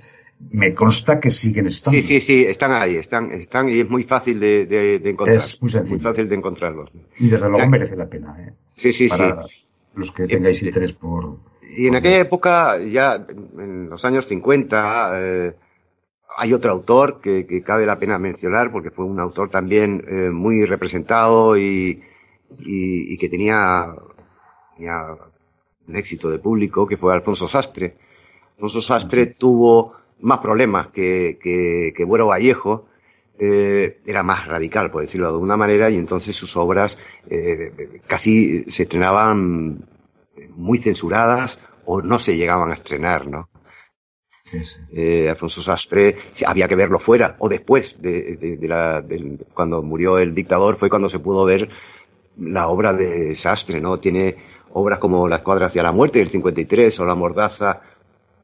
me 0.51 0.73
consta 0.73 1.21
que 1.21 1.31
siguen 1.31 1.67
estando. 1.67 1.95
sí, 1.95 2.01
sí, 2.01 2.19
sí, 2.19 2.43
están 2.43 2.71
ahí, 2.73 2.95
están, 2.95 3.31
están 3.31 3.69
y 3.69 3.79
es 3.79 3.89
muy 3.89 4.03
fácil 4.03 4.39
de, 4.41 4.65
de, 4.65 4.99
de 4.99 5.09
encontrar. 5.09 5.37
Es 5.37 5.61
muy 5.61 5.71
sencillo. 5.71 5.99
fácil 5.99 6.27
de 6.27 6.35
encontrarlos. 6.35 6.91
Y 7.19 7.29
desde 7.29 7.49
luego 7.49 7.69
merece 7.69 7.95
la 7.95 8.07
pena, 8.07 8.35
¿eh? 8.41 8.51
Sí, 8.75 8.91
sí, 8.91 9.07
sí. 9.07 9.23
Los 9.95 10.11
que 10.11 10.27
tengáis 10.27 10.61
Eh, 10.61 10.65
eh, 10.65 10.67
interés 10.69 10.91
por... 10.91 11.37
Y 11.75 11.87
en 11.87 11.95
aquella 11.95 12.19
época, 12.19 12.77
ya 12.79 13.25
en 13.57 13.89
los 13.89 14.03
años 14.05 14.27
50, 14.27 15.21
eh, 15.21 15.55
hay 16.37 16.53
otro 16.53 16.71
autor 16.71 17.19
que, 17.21 17.45
que 17.45 17.61
cabe 17.61 17.85
la 17.85 17.99
pena 17.99 18.19
mencionar 18.19 18.71
porque 18.71 18.91
fue 18.91 19.05
un 19.05 19.19
autor 19.19 19.49
también 19.49 20.03
eh, 20.07 20.29
muy 20.29 20.65
representado 20.65 21.57
y, 21.57 22.01
y, 22.59 23.13
y 23.13 23.17
que 23.17 23.29
tenía, 23.29 23.93
tenía 24.75 25.17
un 25.87 25.95
éxito 25.95 26.29
de 26.29 26.39
público, 26.39 26.87
que 26.87 26.97
fue 26.97 27.13
Alfonso 27.13 27.47
Sastre. 27.47 27.97
Alfonso 28.55 28.81
Sastre 28.81 29.27
tuvo 29.27 29.93
más 30.21 30.39
problemas 30.39 30.87
que, 30.87 31.37
que, 31.41 31.93
que 31.95 32.05
Buero 32.05 32.27
Vallejo, 32.27 32.87
eh, 33.39 33.99
era 34.05 34.23
más 34.23 34.47
radical, 34.47 34.91
por 34.91 35.01
decirlo 35.01 35.27
de 35.27 35.33
alguna 35.33 35.57
manera, 35.57 35.89
y 35.89 35.97
entonces 35.97 36.35
sus 36.35 36.55
obras 36.55 36.97
eh, 37.29 38.01
casi 38.07 38.63
se 38.71 38.83
estrenaban 38.83 39.85
muy 40.51 40.77
censuradas 40.77 41.59
o 41.85 42.01
no 42.01 42.19
se 42.19 42.35
llegaban 42.37 42.71
a 42.71 42.75
estrenar, 42.75 43.27
¿no? 43.27 43.49
Sí, 44.45 44.63
sí. 44.65 44.75
Eh, 44.91 45.29
Alfonso 45.29 45.61
Sastre, 45.63 46.17
había 46.45 46.67
que 46.67 46.75
verlo 46.75 46.99
fuera 46.99 47.35
o 47.39 47.49
después 47.49 48.01
de, 48.01 48.35
de- 48.37 48.57
de 48.57 48.67
la, 48.67 49.01
del- 49.01 49.45
cuando 49.53 49.81
murió 49.81 50.19
el 50.19 50.35
dictador 50.35 50.75
fue 50.77 50.89
cuando 50.89 51.09
se 51.09 51.19
pudo 51.19 51.45
ver 51.45 51.69
la 52.37 52.67
obra 52.67 52.93
de 52.93 53.35
Sastre, 53.35 53.79
¿no? 53.81 53.99
Tiene 53.99 54.35
obras 54.73 54.99
como 54.99 55.27
La 55.27 55.37
escuadra 55.37 55.67
hacia 55.67 55.83
la 55.83 55.91
muerte 55.91 56.19
del 56.19 56.29
53 56.29 56.99
o 56.99 57.05
La 57.05 57.15
mordaza 57.15 57.81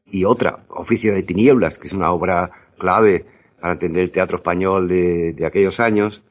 y 0.06 0.24
otra, 0.24 0.64
Oficio 0.68 1.12
de 1.14 1.22
tinieblas, 1.22 1.78
que 1.78 1.86
es 1.86 1.92
una 1.92 2.10
obra 2.12 2.50
clave 2.78 3.26
para 3.60 3.74
entender 3.74 4.02
el 4.04 4.10
teatro 4.12 4.38
español 4.38 4.88
de, 4.88 5.32
de 5.34 5.46
aquellos 5.46 5.78
años. 5.80 6.22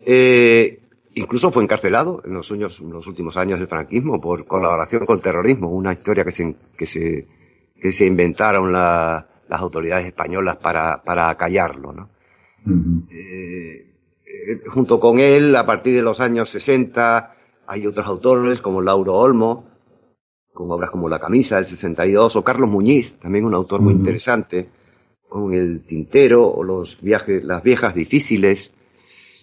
Eh, 0.00 0.80
incluso 1.18 1.50
fue 1.50 1.62
encarcelado 1.64 2.22
en 2.24 2.34
los, 2.34 2.50
años- 2.52 2.80
en 2.80 2.90
los 2.90 3.06
últimos 3.06 3.36
años 3.36 3.58
del 3.58 3.68
franquismo 3.68 4.20
por 4.20 4.46
colaboración 4.46 5.04
con 5.06 5.16
el 5.16 5.22
terrorismo, 5.22 5.68
una 5.70 5.92
historia 5.92 6.24
que 6.24 6.32
se, 6.32 6.56
que 6.76 6.86
se, 6.86 7.26
que 7.80 7.92
se 7.92 8.06
inventaron 8.06 8.72
la- 8.72 9.26
las 9.48 9.60
autoridades 9.60 10.06
españolas 10.06 10.56
para, 10.56 11.02
para 11.02 11.30
acallarlo. 11.30 12.08
Eh, 13.10 13.94
eh, 14.26 14.60
junto 14.68 15.00
con 15.00 15.18
él, 15.20 15.54
a 15.56 15.64
partir 15.64 15.94
de 15.94 16.02
los 16.02 16.20
años 16.20 16.50
60, 16.50 17.34
hay 17.66 17.86
otros 17.86 18.06
autores 18.06 18.60
como 18.60 18.82
Lauro 18.82 19.14
Olmo, 19.14 19.66
con 20.52 20.70
obras 20.70 20.90
como 20.90 21.08
La 21.08 21.20
camisa 21.20 21.56
del 21.56 21.66
62, 21.66 22.36
o 22.36 22.44
Carlos 22.44 22.68
Muñiz, 22.68 23.18
también 23.20 23.44
un 23.44 23.54
autor 23.54 23.80
muy 23.80 23.94
interesante, 23.94 24.68
con 25.28 25.54
El 25.54 25.84
tintero, 25.86 26.46
o 26.48 26.62
los 26.64 27.00
viajes, 27.00 27.42
Las 27.44 27.62
viejas 27.62 27.94
difíciles. 27.94 28.72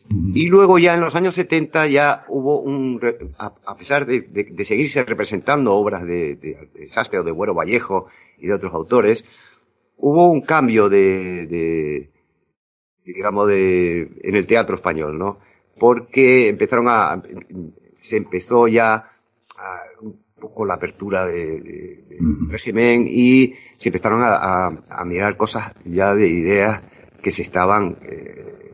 Y 0.10 0.48
luego 0.50 0.78
ya 0.78 0.94
en 0.94 1.02
los 1.02 1.16
años 1.16 1.34
70 1.36 1.88
ya 1.88 2.26
hubo 2.30 2.60
un, 2.62 3.00
a, 3.40 3.76
pesar 3.76 4.06
de, 4.06 4.22
de- 4.22 4.44
de 4.52 4.66
seguirse 4.66 5.04
representando 5.04 5.74
obras 5.74 6.04
de, 6.06 6.36
de, 6.36 6.70
de 6.74 6.90
Sastre 6.90 7.20
o 7.20 7.24
de 7.24 7.32
Buero 7.32 7.54
Vallejo 7.56 8.08
y 8.38 8.48
de 8.48 8.54
otros 8.54 8.74
autores, 8.74 9.26
hubo 9.98 10.30
un 10.32 10.42
cambio 10.42 10.90
de, 10.90 11.48
de 11.48 12.10
digamos, 13.06 13.48
de, 13.48 14.02
en 14.24 14.36
el 14.36 14.46
teatro 14.48 14.76
español, 14.76 15.18
¿no? 15.18 15.40
Porque 15.80 16.50
empezaron 16.50 16.86
a, 16.88 17.22
se 18.00 18.18
empezó 18.18 18.68
ya 18.68 19.10
a, 19.58 19.80
un 20.02 20.20
poco 20.40 20.66
la 20.66 20.76
apertura 20.76 21.26
de- 21.26 21.62
de- 21.62 22.04
del 22.10 22.22
Ujú. 22.22 22.52
régimen 22.52 23.06
y 23.10 23.56
se 23.80 23.90
empezaron 23.90 24.22
a, 24.22 24.36
a- 24.68 24.84
a 24.90 25.06
mirar 25.06 25.36
cosas 25.38 25.74
ya 25.86 26.14
de 26.14 26.28
ideas 26.28 26.82
que 27.24 27.32
se 27.32 27.42
estaban, 27.42 27.98
eh, 28.04 28.65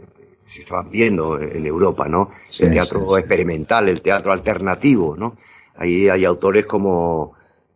se 0.54 0.62
estaban 0.62 0.90
viendo 0.92 1.40
en 1.40 1.66
Europa, 1.66 2.08
¿no? 2.08 2.32
Sí, 2.50 2.64
el 2.64 2.72
teatro 2.72 3.08
sí, 3.16 3.20
experimental, 3.20 3.90
el 3.90 4.02
teatro 4.02 4.32
alternativo, 4.32 5.16
¿no? 5.18 5.38
Ahí 5.76 6.10
hay 6.10 6.26
autores 6.26 6.66
como, 6.66 7.34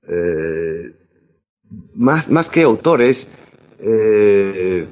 eh, 0.08 0.92
más, 1.96 2.30
más 2.30 2.50
que 2.50 2.64
autores, 2.64 3.28
eh, 3.80 4.88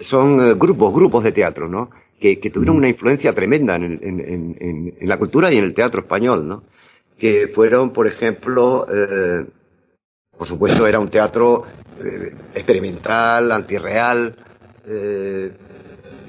son 0.00 0.40
eh, 0.40 0.54
grupos, 0.54 0.94
grupos 0.94 1.24
de 1.24 1.32
teatro, 1.32 1.68
¿no? 1.68 1.90
Que, 2.20 2.38
que 2.40 2.50
tuvieron 2.50 2.76
una 2.76 2.88
influencia 2.88 3.32
tremenda 3.32 3.76
en, 3.76 3.98
en- 4.02 4.56
en- 5.00 5.08
la 5.08 5.18
cultura 5.18 5.52
y 5.52 5.58
en 5.58 5.64
el 5.64 5.74
teatro 5.74 6.00
español, 6.00 6.46
¿no? 6.46 6.62
Que 7.18 7.48
fueron, 7.48 7.92
por 7.92 8.06
ejemplo, 8.06 8.86
eh, 8.92 9.44
por 10.36 10.46
supuesto, 10.46 10.86
era 10.86 11.00
un 11.00 11.08
teatro 11.08 11.64
experimental, 12.54 13.50
antirreal, 13.52 14.36
eh, 14.86 15.52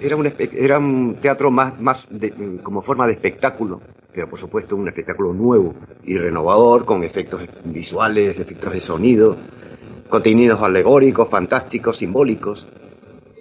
era 0.02 0.16
un, 0.16 0.32
era 0.54 0.80
un 0.80 1.16
teatro 1.22 1.52
más, 1.52 1.80
más 1.80 2.06
de- 2.10 2.34
como 2.64 2.82
forma 2.82 3.08
de 3.08 3.14
espectáculo, 3.14 3.82
pero 4.14 4.30
por 4.30 4.40
supuesto 4.40 4.76
un 4.76 4.88
espectáculo 4.88 5.34
nuevo 5.34 5.76
y 6.06 6.18
renovador, 6.18 6.86
con 6.86 7.04
efectos 7.04 7.42
visuales, 7.66 8.40
efectos 8.40 8.74
de 8.74 8.80
sonido, 8.82 9.38
contenidos 10.10 10.62
alegóricos, 10.62 11.30
fantásticos, 11.30 11.98
simbólicos. 11.98 12.66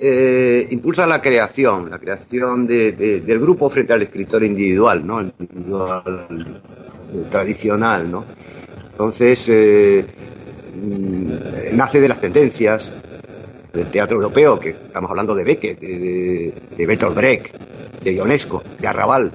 Eh, 0.01 0.69
impulsa 0.71 1.07
la 1.07 1.21
creación, 1.21 1.91
la 1.91 1.99
creación 1.99 2.67
de- 2.67 2.93
del 2.93 3.41
grupo 3.41 3.69
frente 3.69 3.93
al 3.93 4.03
escritor 4.03 4.45
individual, 4.45 5.05
¿no? 5.05 5.21
El 5.21 5.33
individual 5.39 6.63
eh, 7.13 7.25
tradicional, 7.31 8.09
¿no? 8.11 8.25
Entonces, 8.93 9.47
eh, 9.49 10.05
mm, 10.77 11.77
nace 11.77 12.01
de 12.01 12.09
las 12.09 12.21
tendencias 12.21 12.89
del 13.79 13.91
teatro 13.91 14.17
europeo, 14.17 14.59
que 14.59 14.71
estamos 14.71 15.11
hablando 15.11 15.35
de 15.35 15.45
Beckett, 15.45 15.79
de, 15.81 15.99
de, 15.99 16.55
de 16.77 16.87
Bertolt 16.87 17.15
Brecht, 17.17 17.55
de 18.03 18.15
Ionesco, 18.15 18.63
de 18.79 18.87
Arrabal, 18.87 19.33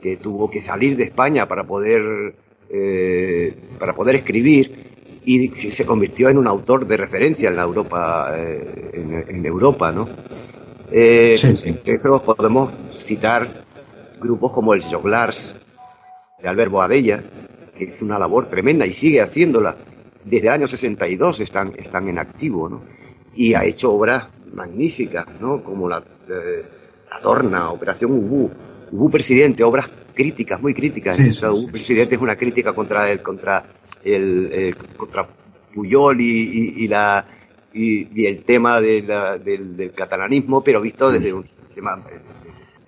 que 0.00 0.16
tuvo 0.16 0.50
que 0.50 0.60
salir 0.60 0.96
de 0.96 1.04
España 1.04 1.46
para 1.46 1.64
poder, 1.64 2.34
eh, 2.70 3.54
para 3.78 3.94
poder 3.94 4.16
escribir 4.16 4.94
y 5.24 5.48
se 5.48 5.84
convirtió 5.84 6.28
en 6.28 6.38
un 6.38 6.46
autor 6.46 6.86
de 6.86 6.96
referencia 6.96 7.48
en 7.48 7.56
la 7.56 7.62
Europa, 7.62 8.32
eh, 8.36 8.90
en, 8.94 9.24
en 9.36 9.44
Europa, 9.46 9.90
¿no? 9.90 10.08
Eh, 10.92 11.36
Sí, 11.36 11.56
sí. 11.56 11.76
de 11.84 11.92
hecho, 11.94 12.22
podemos 12.22 12.70
citar 12.96 13.64
grupos 14.20 14.52
como 14.52 14.72
el 14.74 14.82
Joglars 14.82 15.52
de 16.40 16.48
Albert 16.48 16.70
Boadella, 16.70 17.22
que 17.76 17.84
hizo 17.84 18.04
una 18.04 18.18
labor 18.20 18.46
tremenda 18.46 18.86
y 18.86 18.92
sigue 18.92 19.20
haciéndola. 19.20 19.76
Desde 20.24 20.46
el 20.46 20.52
año 20.52 20.68
62 20.68 21.40
están, 21.40 21.72
están 21.76 22.08
en 22.08 22.18
activo, 22.18 22.68
¿no? 22.68 22.82
Y 23.36 23.54
ha 23.54 23.64
hecho 23.64 23.92
obras 23.92 24.24
magníficas, 24.52 25.26
¿no? 25.40 25.62
Como 25.62 25.88
la, 25.88 25.98
eh, 25.98 26.64
la 27.10 27.20
Torna, 27.20 27.70
Operación 27.70 28.12
Ubú, 28.12 28.50
Ubú 28.90 29.10
Presidente, 29.10 29.62
obras 29.62 29.88
críticas, 30.14 30.60
muy 30.60 30.74
críticas. 30.74 31.16
Sí, 31.16 31.28
O 31.28 31.32
sea, 31.32 31.50
sí, 31.50 31.54
Ubú 31.56 31.66
sí. 31.66 31.72
Presidente 31.72 32.14
es 32.14 32.20
una 32.20 32.36
crítica 32.36 32.72
contra 32.72 33.10
el, 33.10 33.20
contra 33.22 33.64
el, 34.04 34.50
el- 34.52 34.76
contra 34.96 35.28
Puyol 35.74 36.20
y, 36.20 36.24
y- 36.24 36.84
y 36.84 36.88
la, 36.88 37.26
y, 37.74 38.22
y 38.22 38.26
el 38.26 38.42
tema 38.44 38.80
de 38.80 39.02
la- 39.02 39.36
del, 39.38 39.76
del 39.76 39.92
catalanismo, 39.92 40.62
pero 40.64 40.80
visto 40.80 41.12
desde 41.12 41.32
un 41.32 41.44
tema 41.74 42.02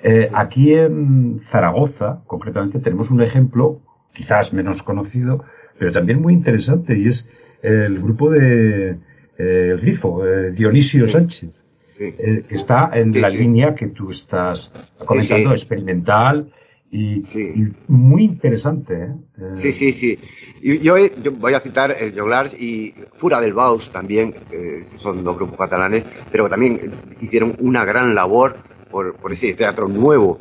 Eh, 0.02 0.30
aquí 0.32 0.72
en 0.72 1.40
Zaragoza, 1.50 2.20
concretamente, 2.26 2.78
tenemos 2.78 3.10
un 3.10 3.20
ejemplo, 3.20 3.80
quizás 4.14 4.52
menos 4.52 4.82
conocido, 4.82 5.44
pero 5.78 5.92
también 5.92 6.22
muy 6.22 6.32
interesante, 6.32 6.96
y 6.96 7.08
es 7.08 7.28
el 7.62 7.98
grupo 8.00 8.30
de 8.30 8.90
eh, 8.90 8.98
El 9.38 9.80
Grifo, 9.80 10.26
eh, 10.26 10.50
Dionisio 10.50 11.06
Sánchez, 11.08 11.64
Sí. 11.96 12.04
eh, 12.18 12.44
que 12.48 12.54
está 12.54 12.90
en 12.92 13.12
Sí, 13.12 13.20
la 13.20 13.28
línea 13.30 13.74
que 13.74 13.88
tú 13.88 14.10
estás 14.10 14.72
comentando, 15.06 15.52
experimental 15.52 16.52
y, 16.90 17.22
y 17.38 17.68
muy 17.88 18.24
interesante. 18.24 18.94
¿eh? 18.94 19.08
Eh, 19.38 19.42
Sí, 19.56 19.72
sí, 19.72 19.92
sí. 19.92 20.18
Yo, 20.62 20.96
yo 20.96 21.32
voy 21.32 21.54
a 21.54 21.60
citar 21.60 21.96
el 22.00 22.18
Joglars 22.18 22.54
y 22.54 22.94
Fura 23.18 23.40
del 23.40 23.52
Baus 23.52 23.90
también, 23.92 24.34
eh, 24.50 24.84
son 24.98 25.22
dos 25.22 25.36
grupos 25.36 25.56
catalanes, 25.58 26.04
pero 26.32 26.48
también 26.48 26.92
hicieron 27.20 27.54
una 27.60 27.84
gran 27.84 28.14
labor 28.14 28.56
por, 28.90 29.14
por 29.16 29.32
ese 29.32 29.54
teatro 29.54 29.86
nuevo, 29.86 30.38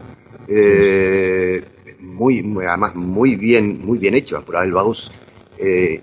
eh, 0.47 1.63
muy, 1.99 2.41
muy- 2.43 2.65
además 2.65 2.95
muy 2.95 3.35
bien, 3.35 3.79
muy 3.85 3.97
bien 3.99 4.15
hecho. 4.15 4.41
Fura 4.41 4.61
del 4.61 4.71
Baus 4.71 5.11
eh, 5.57 6.01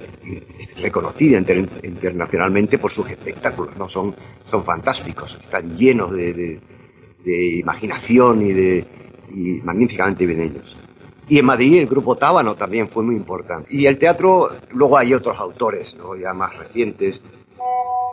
reconocida 0.80 1.38
inter- 1.38 1.66
internacionalmente 1.84 2.78
por 2.78 2.90
sus 2.90 3.08
espectáculos, 3.08 3.76
¿no? 3.76 3.88
Son, 3.88 4.14
son 4.46 4.64
fantásticos, 4.64 5.38
están 5.40 5.76
llenos 5.76 6.12
de, 6.12 6.32
de- 6.32 6.60
de 7.24 7.58
imaginación 7.60 8.42
y 8.42 8.52
de 8.52 8.84
y 9.30 9.60
magníficamente 9.62 10.26
bien 10.26 10.42
hechos. 10.42 10.76
Y 11.26 11.38
en 11.38 11.46
Madrid 11.46 11.78
el 11.78 11.86
grupo 11.86 12.16
Tábano 12.16 12.54
también 12.54 12.88
fue 12.90 13.02
muy 13.02 13.16
importante. 13.16 13.66
Y 13.74 13.86
el 13.86 13.96
teatro, 13.96 14.50
luego 14.72 14.98
hay 14.98 15.14
otros 15.14 15.38
autores, 15.38 15.96
¿no? 15.96 16.14
ya 16.16 16.34
más 16.34 16.54
recientes, 16.58 17.20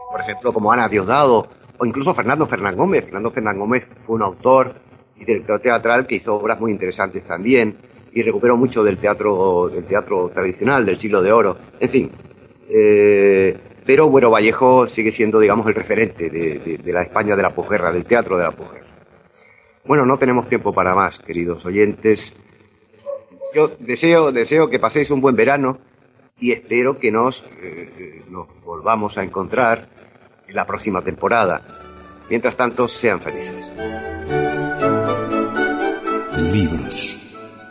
por 0.09 0.21
ejemplo, 0.21 0.53
como 0.53 0.71
Ana 0.71 0.87
Diosdado, 0.87 1.47
o 1.77 1.85
incluso 1.85 2.13
Fernando 2.15 2.45
Fernán 2.45 2.77
Gómez. 2.77 3.03
Fernando 3.03 3.31
Fernán 3.31 3.59
Gómez 3.59 3.83
fue 4.05 4.15
un 4.15 4.21
autor 4.21 4.73
y 5.19 5.25
director 5.25 5.59
teatral 5.59 6.07
que 6.07 6.15
hizo 6.15 6.35
obras 6.35 6.59
muy 6.59 6.71
interesantes 6.71 7.23
también 7.25 7.75
y 8.13 8.21
recuperó 8.23 8.57
mucho 8.57 8.83
del 8.83 8.97
teatro, 8.97 9.69
del 9.69 9.85
teatro 9.85 10.29
tradicional, 10.33 10.85
del 10.85 10.99
siglo 10.99 11.21
de 11.21 11.31
oro. 11.31 11.57
En 11.79 11.89
fin. 11.89 12.11
eh, 12.69 13.57
pero 13.85 14.09
bueno, 14.09 14.29
Vallejo 14.29 14.85
sigue 14.87 15.11
siendo, 15.11 15.39
digamos, 15.39 15.65
el 15.67 15.73
referente 15.73 16.29
de, 16.29 16.59
de- 16.59 16.77
de 16.77 16.93
la 16.93 17.01
España 17.01 17.35
de 17.35 17.41
la 17.41 17.49
posguerra, 17.49 17.91
del 17.91 18.05
teatro 18.05 18.37
de 18.37 18.43
la 18.43 18.51
posguerra. 18.51 18.85
Bueno, 19.85 20.05
no 20.05 20.17
tenemos 20.19 20.47
tiempo 20.47 20.71
para 20.71 20.93
más, 20.93 21.17
queridos 21.19 21.65
oyentes. 21.65 22.31
Yo 23.55 23.71
deseo, 23.79 24.31
deseo 24.31 24.69
que 24.69 24.77
paséis 24.79 25.09
un 25.09 25.19
buen 25.19 25.35
verano 25.35 25.79
y 26.39 26.51
espero 26.51 26.99
que 26.99 27.11
nos, 27.11 27.43
eh, 27.61 28.21
nos 28.29 28.47
volvamos 28.63 29.17
a 29.17 29.23
encontrar 29.23 29.89
en 30.47 30.55
la 30.55 30.65
próxima 30.67 31.01
temporada. 31.01 31.61
Mientras 32.29 32.55
tanto, 32.55 32.87
sean 32.87 33.19
felices. 33.19 33.65
Libros. 36.51 37.17